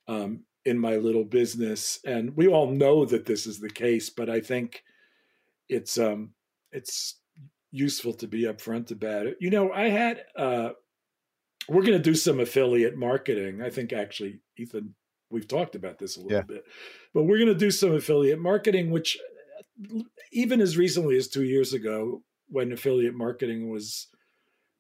[0.08, 1.98] um, in my little business.
[2.04, 4.82] And we all know that this is the case, but I think
[5.68, 6.30] it's um,
[6.70, 7.16] it's
[7.72, 9.38] useful to be upfront about it.
[9.40, 10.70] You know, I had uh,
[11.68, 13.62] we're going to do some affiliate marketing.
[13.62, 14.94] I think actually, Ethan,
[15.30, 16.42] we've talked about this a little yeah.
[16.42, 16.64] bit,
[17.14, 19.18] but we're going to do some affiliate marketing, which
[20.32, 24.08] even as recently as two years ago, when affiliate marketing was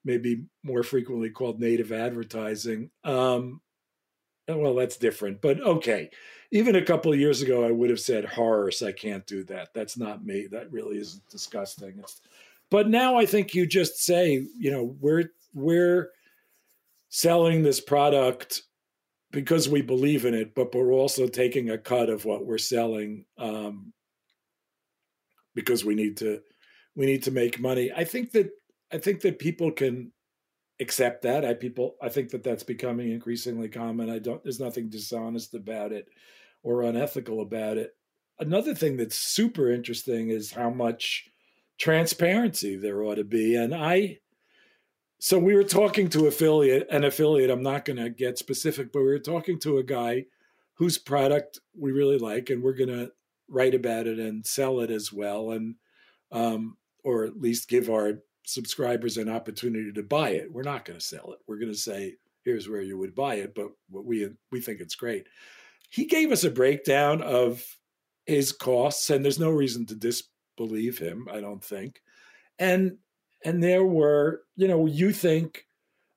[0.04, 2.90] maybe more frequently called native advertising.
[3.04, 3.60] Um,
[4.48, 6.10] well, that's different, but okay.
[6.54, 8.82] Even a couple of years ago, I would have said horrors.
[8.82, 9.68] I can't do that.
[9.72, 10.48] That's not me.
[10.50, 11.94] That really is disgusting.
[11.98, 12.20] It's
[12.72, 16.10] but now I think you just say, you know, we're we're
[17.10, 18.62] selling this product
[19.30, 23.26] because we believe in it, but we're also taking a cut of what we're selling
[23.36, 23.92] um,
[25.54, 26.40] because we need to
[26.96, 27.92] we need to make money.
[27.94, 28.48] I think that
[28.90, 30.10] I think that people can
[30.80, 31.44] accept that.
[31.44, 34.08] I people I think that that's becoming increasingly common.
[34.08, 34.42] I don't.
[34.42, 36.08] There's nothing dishonest about it
[36.62, 37.90] or unethical about it.
[38.38, 41.28] Another thing that's super interesting is how much
[41.82, 43.56] transparency there ought to be.
[43.56, 44.20] And I,
[45.18, 49.00] so we were talking to affiliate, an affiliate, I'm not going to get specific, but
[49.00, 50.26] we were talking to a guy
[50.74, 53.10] whose product we really like, and we're going to
[53.48, 55.50] write about it and sell it as well.
[55.50, 55.74] And
[56.30, 60.52] um, or at least give our subscribers an opportunity to buy it.
[60.52, 61.40] We're not going to sell it.
[61.46, 62.14] We're going to say,
[62.44, 65.26] here's where you would buy it, but we we think it's great.
[65.90, 67.64] He gave us a breakdown of
[68.24, 69.94] his costs, and there's no reason to
[70.56, 71.28] disbelieve him.
[71.30, 72.00] I don't think.
[72.58, 72.98] And
[73.44, 75.66] and there were, you know, you think,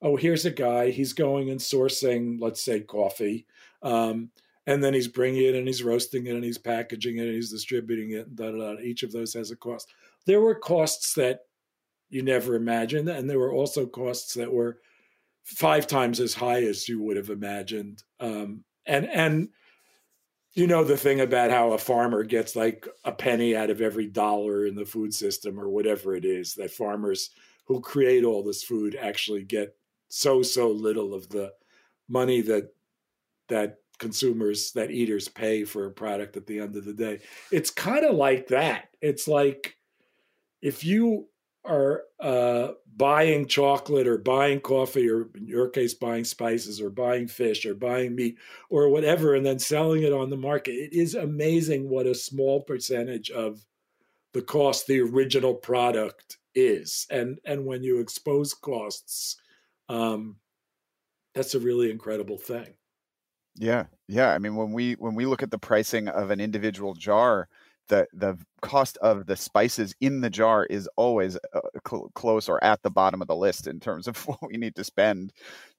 [0.02, 0.92] oh, here's a guy.
[0.92, 3.48] He's going and sourcing, let's say, coffee.
[3.82, 4.30] Um,
[4.68, 7.52] and then he's bringing it and he's roasting it and he's packaging it and he's
[7.52, 8.36] distributing it.
[8.36, 8.80] Da, da, da.
[8.80, 9.92] Each of those has a cost.
[10.26, 11.42] There were costs that
[12.10, 14.80] you never imagined, and there were also costs that were
[15.44, 18.04] five times as high as you would have imagined.
[18.20, 19.50] Um, and and
[20.56, 24.08] you know the thing about how a farmer gets like a penny out of every
[24.08, 27.32] dollar in the food system or whatever it is that farmers
[27.66, 29.76] who create all this food actually get
[30.08, 31.52] so so little of the
[32.08, 32.74] money that
[33.50, 37.20] that consumers that eaters pay for a product at the end of the day.
[37.52, 38.90] It's kind of like that.
[39.02, 39.78] It's like
[40.62, 41.28] if you
[41.66, 47.28] are uh, buying chocolate or buying coffee or in your case buying spices or buying
[47.28, 48.38] fish or buying meat
[48.70, 50.74] or whatever and then selling it on the market.
[50.74, 53.66] It is amazing what a small percentage of
[54.34, 57.06] the cost the original product is.
[57.10, 59.38] And and when you expose costs
[59.90, 60.38] um,
[61.34, 62.76] that's a really incredible thing.
[63.56, 63.86] Yeah.
[64.08, 64.30] Yeah.
[64.30, 67.50] I mean when we when we look at the pricing of an individual jar
[67.88, 72.64] the the cost of the spices in the jar is always uh, cl- close or
[72.64, 75.34] at the bottom of the list in terms of what we need to spend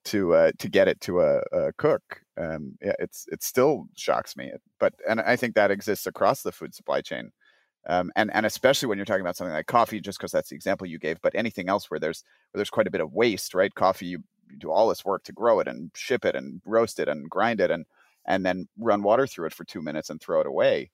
[0.04, 2.02] to uh, to get it to a, a cook.
[2.38, 6.52] Um, yeah, it's it still shocks me, but and I think that exists across the
[6.52, 7.30] food supply chain.
[7.88, 10.56] Um, and and especially when you're talking about something like coffee, just because that's the
[10.56, 13.54] example you gave, but anything else where there's where there's quite a bit of waste,
[13.54, 13.74] right?
[13.74, 16.98] Coffee, you, you do all this work to grow it and ship it and roast
[16.98, 17.86] it and grind it and
[18.26, 20.90] and then run water through it for two minutes and throw it away.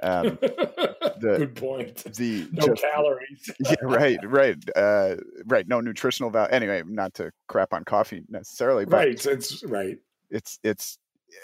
[0.00, 1.96] Um, the, Good point.
[2.14, 3.50] The no just, calories.
[3.60, 5.66] yeah, right, right, uh, right.
[5.66, 6.52] No nutritional value.
[6.52, 9.26] Anyway, not to crap on coffee necessarily, but right.
[9.26, 9.98] It's right.
[10.30, 10.98] It's it's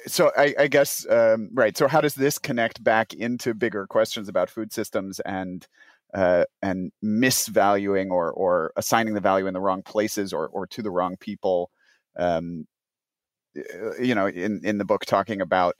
[0.07, 1.77] so I, I guess um, right.
[1.77, 5.67] So how does this connect back into bigger questions about food systems and
[6.15, 10.83] uh, and misvaluing or or assigning the value in the wrong places or or to
[10.83, 11.71] the wrong people?
[12.17, 12.67] Um,
[14.01, 15.75] you know, in in the book talking about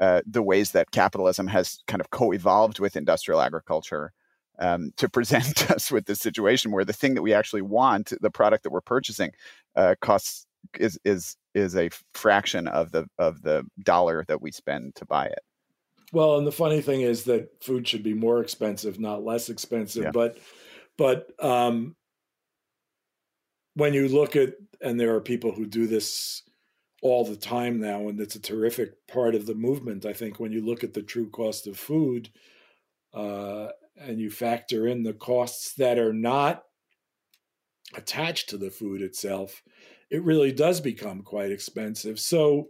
[0.00, 4.12] uh, the ways that capitalism has kind of co-evolved with industrial agriculture
[4.58, 8.30] um, to present us with this situation where the thing that we actually want, the
[8.30, 9.30] product that we're purchasing,
[9.76, 10.46] uh, costs
[10.78, 15.26] is is is a fraction of the of the dollar that we spend to buy
[15.26, 15.40] it.
[16.12, 20.04] Well, and the funny thing is that food should be more expensive, not less expensive.
[20.04, 20.10] Yeah.
[20.12, 20.38] But
[20.98, 21.94] but um,
[23.74, 26.42] when you look at and there are people who do this
[27.02, 30.04] all the time now, and it's a terrific part of the movement.
[30.04, 32.30] I think when you look at the true cost of food,
[33.14, 36.62] uh, and you factor in the costs that are not
[37.94, 39.62] attached to the food itself,
[40.10, 42.18] it really does become quite expensive.
[42.18, 42.68] So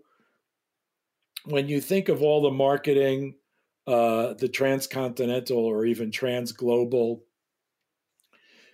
[1.45, 3.37] when you think of all the marketing,
[3.87, 7.21] uh, the transcontinental or even transglobal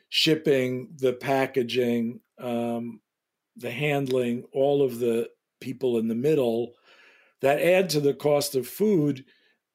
[0.09, 3.01] shipping, the packaging, um,
[3.57, 5.29] the handling, all of the
[5.61, 6.73] people in the middle
[7.41, 9.25] that add to the cost of food,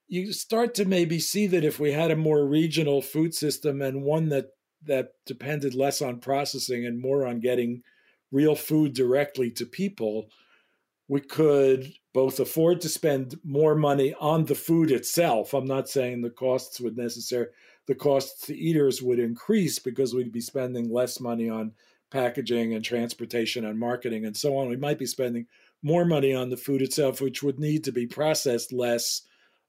[0.07, 4.03] you start to maybe see that if we had a more regional food system and
[4.03, 4.47] one that
[4.83, 7.83] that depended less on processing and more on getting
[8.31, 10.25] real food directly to people,
[11.07, 15.53] we could both afford to spend more money on the food itself.
[15.53, 17.51] I'm not saying the costs would necessarily
[17.87, 21.73] the costs to eaters would increase because we'd be spending less money on
[22.11, 24.69] packaging and transportation and marketing and so on.
[24.69, 25.47] We might be spending
[25.83, 29.23] more money on the food itself, which would need to be processed less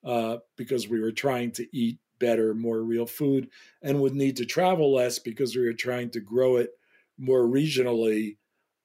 [0.05, 3.49] uh, because we were trying to eat better, more real food,
[3.83, 6.71] and would need to travel less because we were trying to grow it
[7.19, 8.37] more regionally.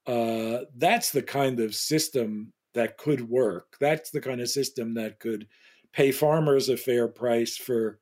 [0.06, 3.76] Uh, that's the kind of system that could work.
[3.80, 5.48] That's the kind of system that could
[5.94, 8.00] pay farmers a fair price for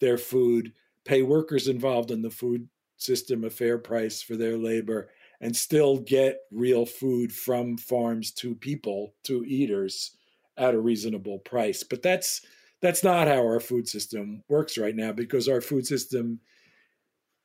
[0.00, 0.72] their food,
[1.04, 5.10] pay workers involved in the food system a fair price for their labor,
[5.42, 10.16] and still get real food from farms to people to eaters
[10.56, 11.82] at a reasonable price.
[11.82, 12.40] But that's
[12.80, 16.40] that's not how our food system works right now because our food system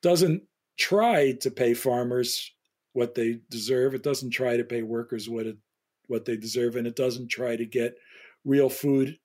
[0.01, 0.43] doesn't
[0.77, 2.51] try to pay farmers
[2.93, 3.93] what they deserve.
[3.93, 5.57] It doesn't try to pay workers what it
[6.07, 7.95] what they deserve and it doesn't try to get
[8.45, 9.17] real food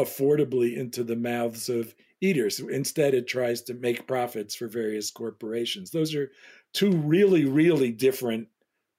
[0.00, 2.60] affordably into the mouths of eaters.
[2.60, 5.90] Instead, it tries to make profits for various corporations.
[5.90, 6.30] Those are
[6.72, 8.48] two really, really different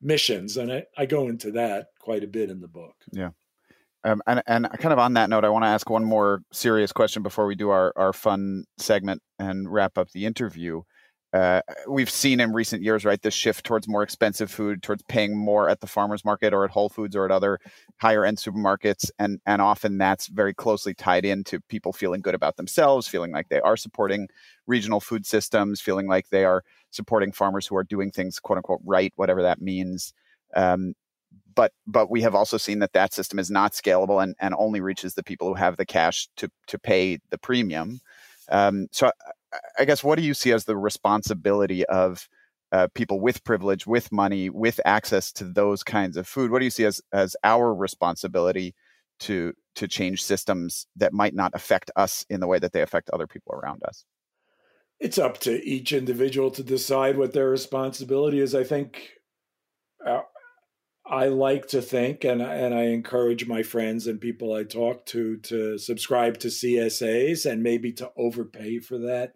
[0.01, 0.57] missions.
[0.57, 2.95] And I, I go into that quite a bit in the book.
[3.11, 3.29] Yeah.
[4.03, 6.91] Um, and, and kind of on that note, I want to ask one more serious
[6.91, 10.81] question before we do our, our fun segment and wrap up the interview.
[11.33, 15.35] Uh, we've seen in recent years, right, this shift towards more expensive food, towards paying
[15.35, 17.59] more at the farmers market or at Whole Foods or at other
[17.97, 22.55] higher end supermarkets, and and often that's very closely tied into people feeling good about
[22.55, 24.29] themselves, feeling like they are supporting
[24.67, 28.81] regional food systems, feeling like they are supporting farmers who are doing things quote unquote
[28.85, 30.13] right, whatever that means.
[30.55, 30.93] Um,
[31.55, 34.81] but but we have also seen that that system is not scalable and, and only
[34.81, 38.01] reaches the people who have the cash to to pay the premium.
[38.49, 39.09] Um, so
[39.77, 42.27] I guess what do you see as the responsibility of
[42.71, 46.51] uh, people with privilege, with money, with access to those kinds of food?
[46.51, 48.73] What do you see as as our responsibility
[49.21, 53.09] to to change systems that might not affect us in the way that they affect
[53.11, 54.05] other people around us?
[54.99, 58.55] It's up to each individual to decide what their responsibility is.
[58.55, 59.11] I think
[60.05, 60.21] uh,
[61.05, 65.37] I like to think, and and I encourage my friends and people I talk to
[65.37, 69.35] to subscribe to CSAs and maybe to overpay for that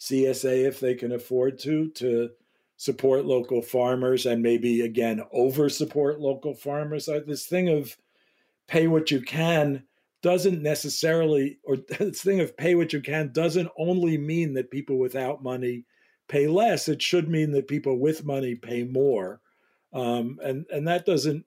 [0.00, 2.30] CSA if they can afford to, to
[2.76, 7.08] support local farmers and maybe again over support local farmers.
[7.26, 7.96] This thing of
[8.68, 9.84] pay what you can
[10.22, 14.98] doesn't necessarily, or this thing of pay what you can doesn't only mean that people
[14.98, 15.84] without money
[16.28, 16.88] pay less.
[16.88, 19.40] It should mean that people with money pay more,
[19.92, 21.44] um, and and that doesn't,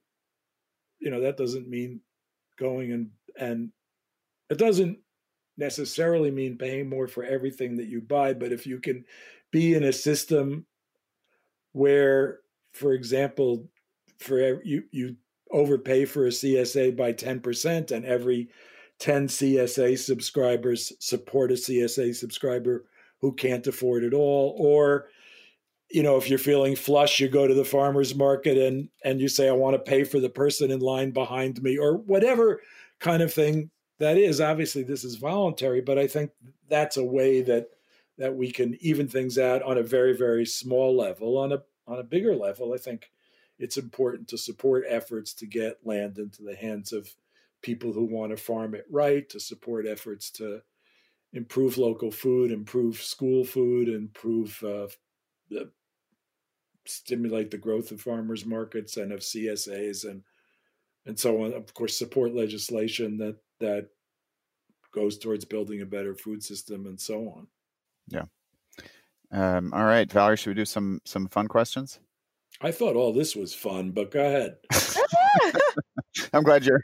[1.00, 2.02] you know, that doesn't mean
[2.58, 3.72] going and and
[4.50, 4.97] it doesn't
[5.60, 9.05] necessarily mean paying more for everything that you buy, but if you can
[9.51, 10.66] be in a system
[11.74, 12.39] where,
[12.74, 13.68] for example,
[14.20, 15.16] for you you
[15.51, 18.49] overpay for a CSA by 10% and every
[18.99, 22.86] 10 CSA subscribers support a CSA subscriber
[23.20, 25.07] who can't afford it all or
[25.89, 29.28] you know if you're feeling flush you go to the farmers market and and you
[29.28, 32.62] say I want to pay for the person in line behind me or whatever
[32.99, 36.32] kind of thing that is obviously this is voluntary, but I think
[36.68, 37.70] that's a way that
[38.18, 41.38] that we can even things out on a very very small level.
[41.38, 43.12] On a on a bigger level, I think
[43.58, 47.10] it's important to support efforts to get land into the hands of
[47.62, 50.62] people who want to farm it right, to support efforts to
[51.34, 54.88] improve local food, improve school food, improve uh,
[56.86, 60.24] stimulate the growth of farmers markets and of CSAs and
[61.06, 61.54] and so on.
[61.54, 63.89] Of course, support legislation that that
[64.91, 67.47] goes towards building a better food system and so on.
[68.07, 68.26] Yeah.
[69.32, 71.99] Um, all right, Valerie, should we do some some fun questions?
[72.62, 74.57] I thought all this was fun, but go ahead.
[76.34, 76.82] I'm glad you're.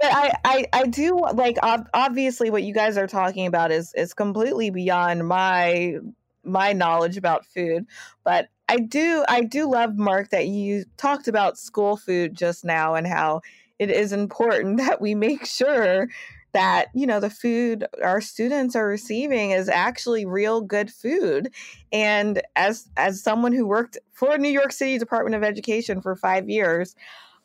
[0.00, 4.14] But I, I, I do like obviously what you guys are talking about is is
[4.14, 5.96] completely beyond my
[6.44, 7.86] my knowledge about food.
[8.24, 12.94] But I do I do love Mark that you talked about school food just now
[12.94, 13.40] and how
[13.78, 16.08] it is important that we make sure
[16.52, 21.52] that you know the food our students are receiving is actually real good food.
[21.92, 26.48] And as as someone who worked for New York City Department of Education for 5
[26.48, 26.96] years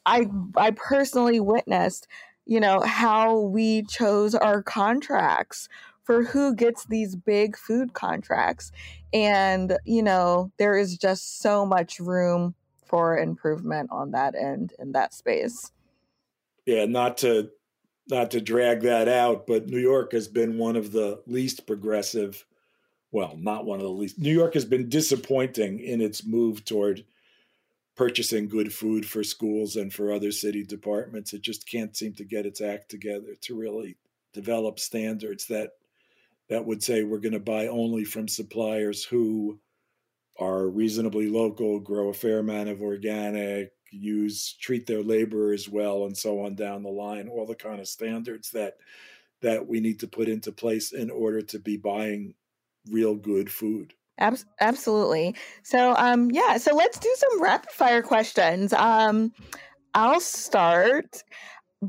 [0.06, 2.08] I I personally witnessed
[2.46, 5.68] you know how we chose our contracts
[6.04, 8.72] for who gets these big food contracts.
[9.14, 12.56] And you know there is just so much room
[12.86, 15.73] for improvement on that end in that space
[16.66, 17.50] yeah not to
[18.10, 22.46] not to drag that out, but New York has been one of the least progressive.
[23.12, 24.20] Well, not one of the least.
[24.20, 27.06] New York has been disappointing in its move toward
[27.96, 31.34] purchasing good food for schools and for other city departments.
[31.34, 33.98] It just can't seem to get its act together to really
[34.34, 35.72] develop standards that
[36.50, 39.60] that would say we're going to buy only from suppliers who
[40.40, 46.18] are reasonably local, grow a fair amount of organic, use treat their laborers well and
[46.18, 48.78] so on down the line all the kind of standards that
[49.42, 52.34] that we need to put into place in order to be buying
[52.90, 53.94] real good food.
[54.60, 55.36] Absolutely.
[55.64, 58.74] So um yeah so let's do some rapid fire questions.
[58.74, 59.32] Um
[59.94, 61.24] i'll start.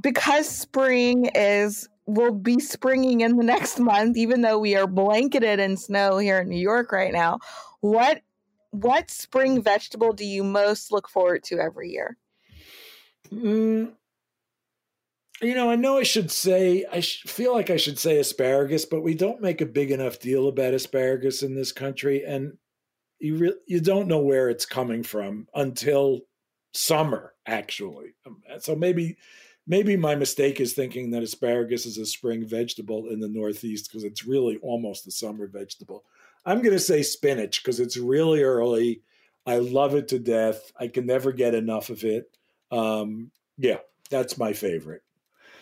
[0.01, 5.61] Because spring is will be springing in the next month even though we are blanketed
[5.61, 7.39] in snow here in new york right now
[7.81, 8.21] what
[8.75, 12.17] what spring vegetable do you most look forward to every year?
[13.33, 13.93] Mm,
[15.41, 19.03] you know, I know I should say, I feel like I should say asparagus, but
[19.03, 22.25] we don't make a big enough deal about asparagus in this country.
[22.25, 22.59] And
[23.21, 26.23] you, re- you don't know where it's coming from until
[26.73, 28.15] summer, actually.
[28.27, 29.17] Um, so maybe.
[29.67, 34.05] Maybe my mistake is thinking that asparagus is a spring vegetable in the Northeast because
[34.05, 36.05] it's really almost a summer vegetable.
[36.47, 39.03] I'm going to say spinach because it's really early.
[39.47, 40.73] I love it to death.
[40.79, 42.25] I can never get enough of it.
[42.71, 43.79] Um, yeah,
[44.11, 45.03] that's my favorite.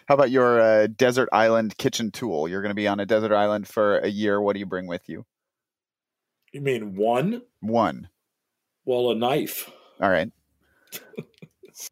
[0.06, 2.48] How about your uh, desert island kitchen tool?
[2.48, 4.40] You're going to be on a desert island for a year.
[4.40, 5.24] What do you bring with you?
[6.52, 7.42] You mean one?
[7.60, 8.08] One.
[8.84, 9.70] Well, a knife.
[10.00, 10.30] All right.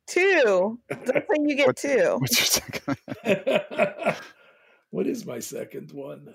[0.07, 0.79] Two.
[0.91, 2.17] Don't say you get What's- two.
[2.19, 4.17] What's your second?
[4.91, 6.35] what is my second one?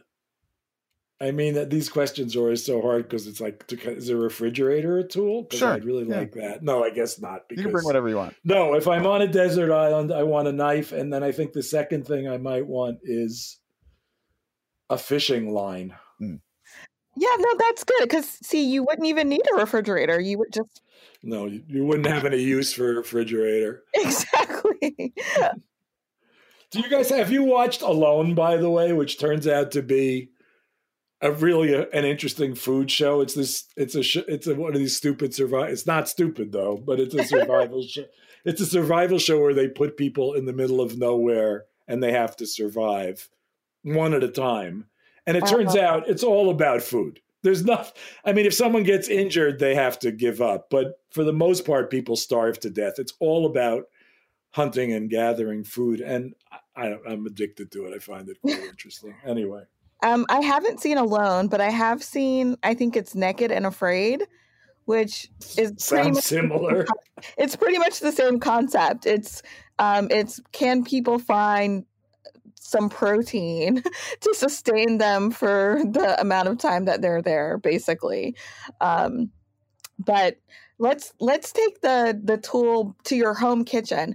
[1.26, 4.16] I mean, that these questions are always so hard because it's like, to- is a
[4.16, 5.48] refrigerator a tool?
[5.52, 6.20] Sure, I'd really yeah.
[6.20, 6.64] like that.
[6.64, 7.42] No, I guess not.
[7.50, 8.36] You Because can bring whatever you want.
[8.44, 11.54] no, if I'm on a desert island, I want a knife, and then I think
[11.54, 13.60] the second thing I might want is
[14.90, 15.96] a fishing line.
[16.20, 16.36] Hmm.
[17.18, 18.02] Yeah, no, that's good.
[18.02, 20.20] Because see, you wouldn't even need a refrigerator.
[20.20, 20.82] You would just
[21.24, 23.84] No, you, you wouldn't have any use for a refrigerator.
[23.94, 25.14] exactly.
[26.72, 28.36] Do you guys have you watched Alone?
[28.36, 30.30] By the way, which turns out to be
[31.22, 33.22] a really a, an interesting food show.
[33.22, 33.66] It's this.
[33.78, 34.04] It's a.
[34.04, 35.72] sh- It's a, one of these stupid survival.
[35.72, 38.06] It's not stupid though, but it's a survival show.
[38.44, 42.12] It's a survival show where they put people in the middle of nowhere and they
[42.12, 43.30] have to survive
[43.84, 44.86] one at a time.
[45.26, 45.86] And it turns Uh-huh.
[45.86, 47.20] out it's all about food.
[47.42, 47.96] There's not.
[48.24, 50.68] I mean, if someone gets injured, they have to give up.
[50.70, 52.96] But for the most part, people starve to death.
[52.98, 53.86] It's all about
[54.52, 56.34] hunting and gathering food, and
[56.76, 57.94] I, I, I'm addicted to it.
[57.96, 59.14] I find it quite interesting.
[59.26, 59.64] Anyway,
[60.06, 62.58] Um, I haven't seen Alone, but I have seen.
[62.62, 64.22] I think it's Naked and Afraid,
[64.86, 66.86] which is sounds similar.
[67.40, 69.08] it's pretty much the same concept.
[69.08, 69.42] It's
[69.80, 71.86] um, it's can people find
[72.54, 73.82] some protein
[74.22, 78.36] to sustain them for the amount of time that they're there, basically.
[78.82, 79.32] Um,
[79.98, 80.38] but
[80.78, 84.14] let's let's take the the tool to your home kitchen.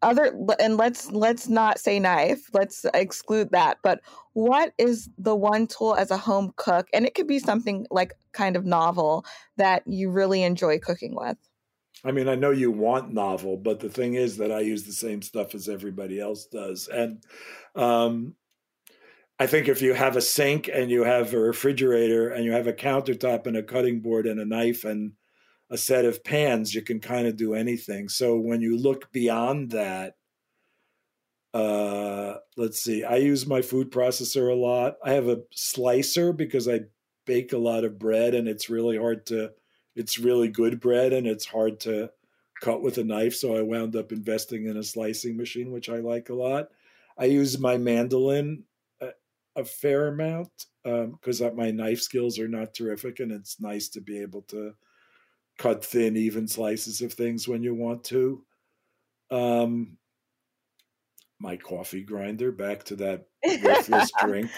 [0.00, 2.48] Other and let's let's not say knife.
[2.52, 3.78] Let's exclude that.
[3.82, 4.00] But
[4.32, 8.14] what is the one tool as a home cook, and it could be something like
[8.32, 9.24] kind of novel
[9.56, 11.36] that you really enjoy cooking with?
[12.04, 14.92] I mean, I know you want novel, but the thing is that I use the
[14.92, 17.24] same stuff as everybody else does, and
[17.74, 18.36] um,
[19.40, 22.66] I think if you have a sink and you have a refrigerator and you have
[22.66, 25.12] a countertop and a cutting board and a knife and
[25.70, 28.08] a set of pans, you can kind of do anything.
[28.08, 30.14] So when you look beyond that,
[31.52, 34.96] uh, let's see, I use my food processor a lot.
[35.04, 36.80] I have a slicer because I
[37.26, 39.52] bake a lot of bread and it's really hard to,
[39.94, 42.10] it's really good bread and it's hard to
[42.60, 43.34] cut with a knife.
[43.34, 46.68] So I wound up investing in a slicing machine, which I like a lot.
[47.18, 48.64] I use my mandolin
[49.00, 49.08] a,
[49.56, 50.50] a fair amount
[50.84, 54.74] because my knife skills are not terrific and it's nice to be able to
[55.58, 58.42] cut thin, even slices of things when you want to.
[59.30, 59.98] Um,
[61.38, 63.26] my coffee grinder, back to that
[63.62, 64.50] worthless drink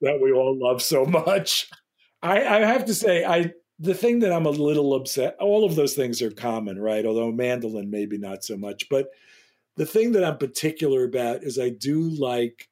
[0.00, 1.68] that we all love so much.
[2.22, 5.36] I, I have to say, I the thing that I'm a little upset.
[5.40, 7.04] All of those things are common, right?
[7.04, 9.08] Although mandolin maybe not so much, but
[9.76, 12.68] the thing that I'm particular about is I do like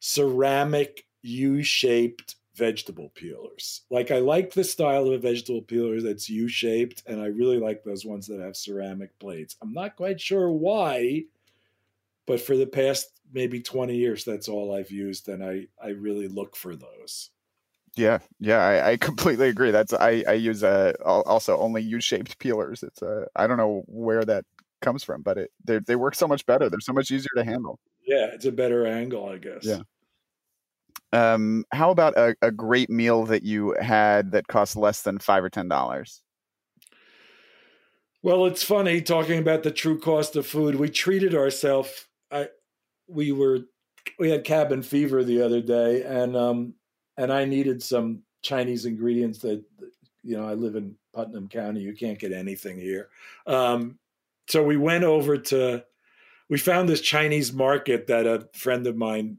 [0.00, 3.82] ceramic U-shaped vegetable peelers.
[3.90, 7.82] Like I like the style of a vegetable peeler that's U-shaped, and I really like
[7.84, 9.56] those ones that have ceramic blades.
[9.62, 11.24] I'm not quite sure why,
[12.26, 16.28] but for the past maybe 20 years, that's all I've used, and I I really
[16.28, 17.30] look for those.
[17.96, 19.70] Yeah, yeah, I, I completely agree.
[19.70, 22.82] That's I I use uh also only U-shaped peelers.
[22.82, 24.44] It's uh I don't know where that
[24.80, 26.68] comes from, but it they they work so much better.
[26.70, 27.78] They're so much easier to handle.
[28.06, 29.64] Yeah, it's a better angle, I guess.
[29.64, 29.82] Yeah.
[31.12, 35.44] Um, how about a, a great meal that you had that cost less than five
[35.44, 36.22] or ten dollars?
[38.22, 40.76] Well, it's funny talking about the true cost of food.
[40.76, 42.06] We treated ourselves.
[42.30, 42.48] I
[43.08, 43.60] we were
[44.18, 46.74] we had cabin fever the other day, and um
[47.16, 49.62] and I needed some Chinese ingredients that
[50.22, 51.80] you know I live in Putnam County.
[51.80, 53.08] You can't get anything here.
[53.46, 53.98] Um,
[54.48, 55.84] so we went over to
[56.48, 59.38] we found this Chinese market that a friend of mine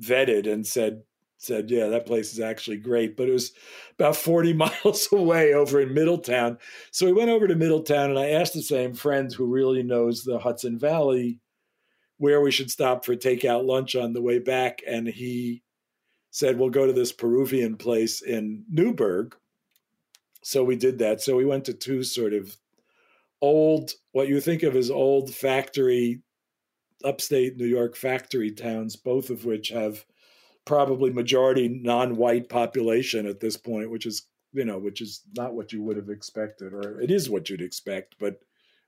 [0.00, 1.02] vetted and said
[1.40, 3.52] said yeah that place is actually great but it was
[3.94, 6.58] about 40 miles away over in middletown.
[6.90, 10.24] So we went over to middletown and i asked the same friend who really knows
[10.24, 11.40] the hudson valley
[12.18, 15.62] where we should stop for takeout lunch on the way back and he
[16.30, 19.34] said we'll go to this peruvian place in newburgh.
[20.42, 21.20] So we did that.
[21.20, 22.56] So we went to two sort of
[23.40, 26.22] old what you think of as old factory
[27.04, 30.04] upstate new york factory towns both of which have
[30.64, 35.72] probably majority non-white population at this point which is you know which is not what
[35.72, 38.40] you would have expected or it is what you'd expect but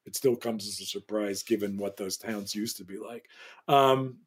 [0.06, 3.28] it still comes as a surprise given what those towns used to be like.
[3.68, 4.18] Um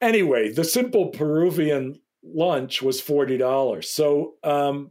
[0.00, 4.90] anyway the simple peruvian lunch was $40 so um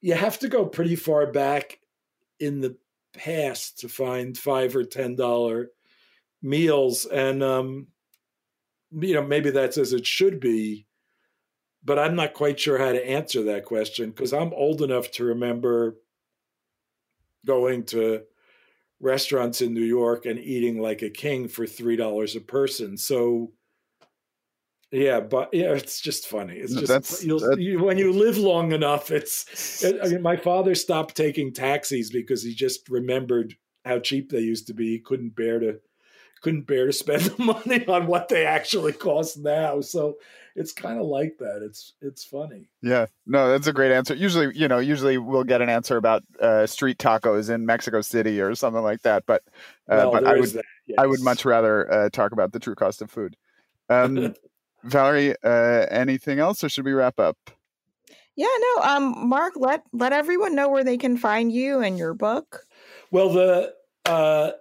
[0.00, 1.78] you have to go pretty far back
[2.38, 2.76] in the
[3.12, 5.70] past to find five or ten dollar
[6.42, 7.88] meals, and um,
[8.92, 10.86] you know maybe that's as it should be,
[11.84, 15.24] but I'm not quite sure how to answer that question because I'm old enough to
[15.24, 15.96] remember
[17.46, 18.22] going to
[19.00, 22.96] restaurants in New York and eating like a king for three dollars a person.
[22.96, 23.52] So
[24.92, 26.54] yeah, but yeah, it's just funny.
[26.54, 27.38] It's just that's, you,
[27.82, 29.12] when you live long enough.
[29.12, 29.84] It's.
[29.84, 34.40] It, I mean, my father stopped taking taxis because he just remembered how cheap they
[34.40, 34.88] used to be.
[34.88, 35.80] He couldn't bear to
[36.40, 39.80] couldn't bear to spend the money on what they actually cost now.
[39.80, 40.16] So
[40.56, 41.62] it's kind of like that.
[41.62, 42.68] It's it's funny.
[42.82, 44.14] Yeah, no, that's a great answer.
[44.14, 48.40] Usually, you know, usually we'll get an answer about uh, street tacos in Mexico City
[48.40, 49.24] or something like that.
[49.26, 49.42] But
[49.88, 50.52] uh, well, but I would
[50.86, 50.96] yes.
[50.98, 53.36] I would much rather uh, talk about the true cost of food.
[53.88, 54.34] Um,
[54.84, 57.36] Valerie, uh, anything else, or should we wrap up?
[58.34, 58.82] Yeah, no.
[58.82, 62.64] Um, Mark, let let everyone know where they can find you and your book.
[63.10, 63.74] Well, the
[64.06, 64.52] uh,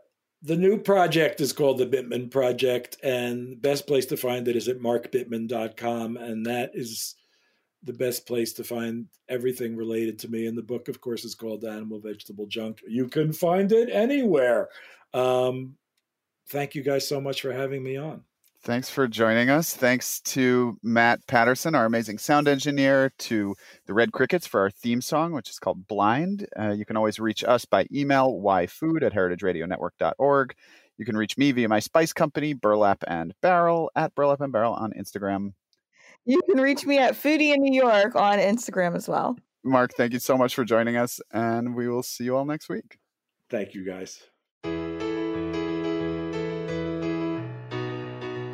[0.41, 4.55] the new project is called the Bittman Project, and the best place to find it
[4.55, 6.17] is at markbittman.com.
[6.17, 7.15] and that is
[7.83, 10.47] the best place to find everything related to me.
[10.47, 12.81] And the book, of course, is called Animal Vegetable Junk.
[12.87, 14.69] You can find it anywhere.
[15.13, 15.75] Um,
[16.49, 18.23] thank you guys so much for having me on.
[18.61, 19.73] Thanks for joining us.
[19.73, 23.55] Thanks to Matt Patterson, our amazing sound engineer, to
[23.85, 26.45] the Red Crickets for our theme song, which is called Blind.
[26.59, 30.53] Uh, you can always reach us by email, yfood at heritageradionetwork.org.
[30.97, 34.73] You can reach me via my spice company, Burlap and Barrel, at Burlap and Barrel
[34.73, 35.53] on Instagram.
[36.25, 39.37] You can reach me at Foodie in New York on Instagram as well.
[39.63, 42.67] Mark, thank you so much for joining us, and we will see you all next
[42.67, 42.97] week.
[43.49, 44.98] Thank you, guys.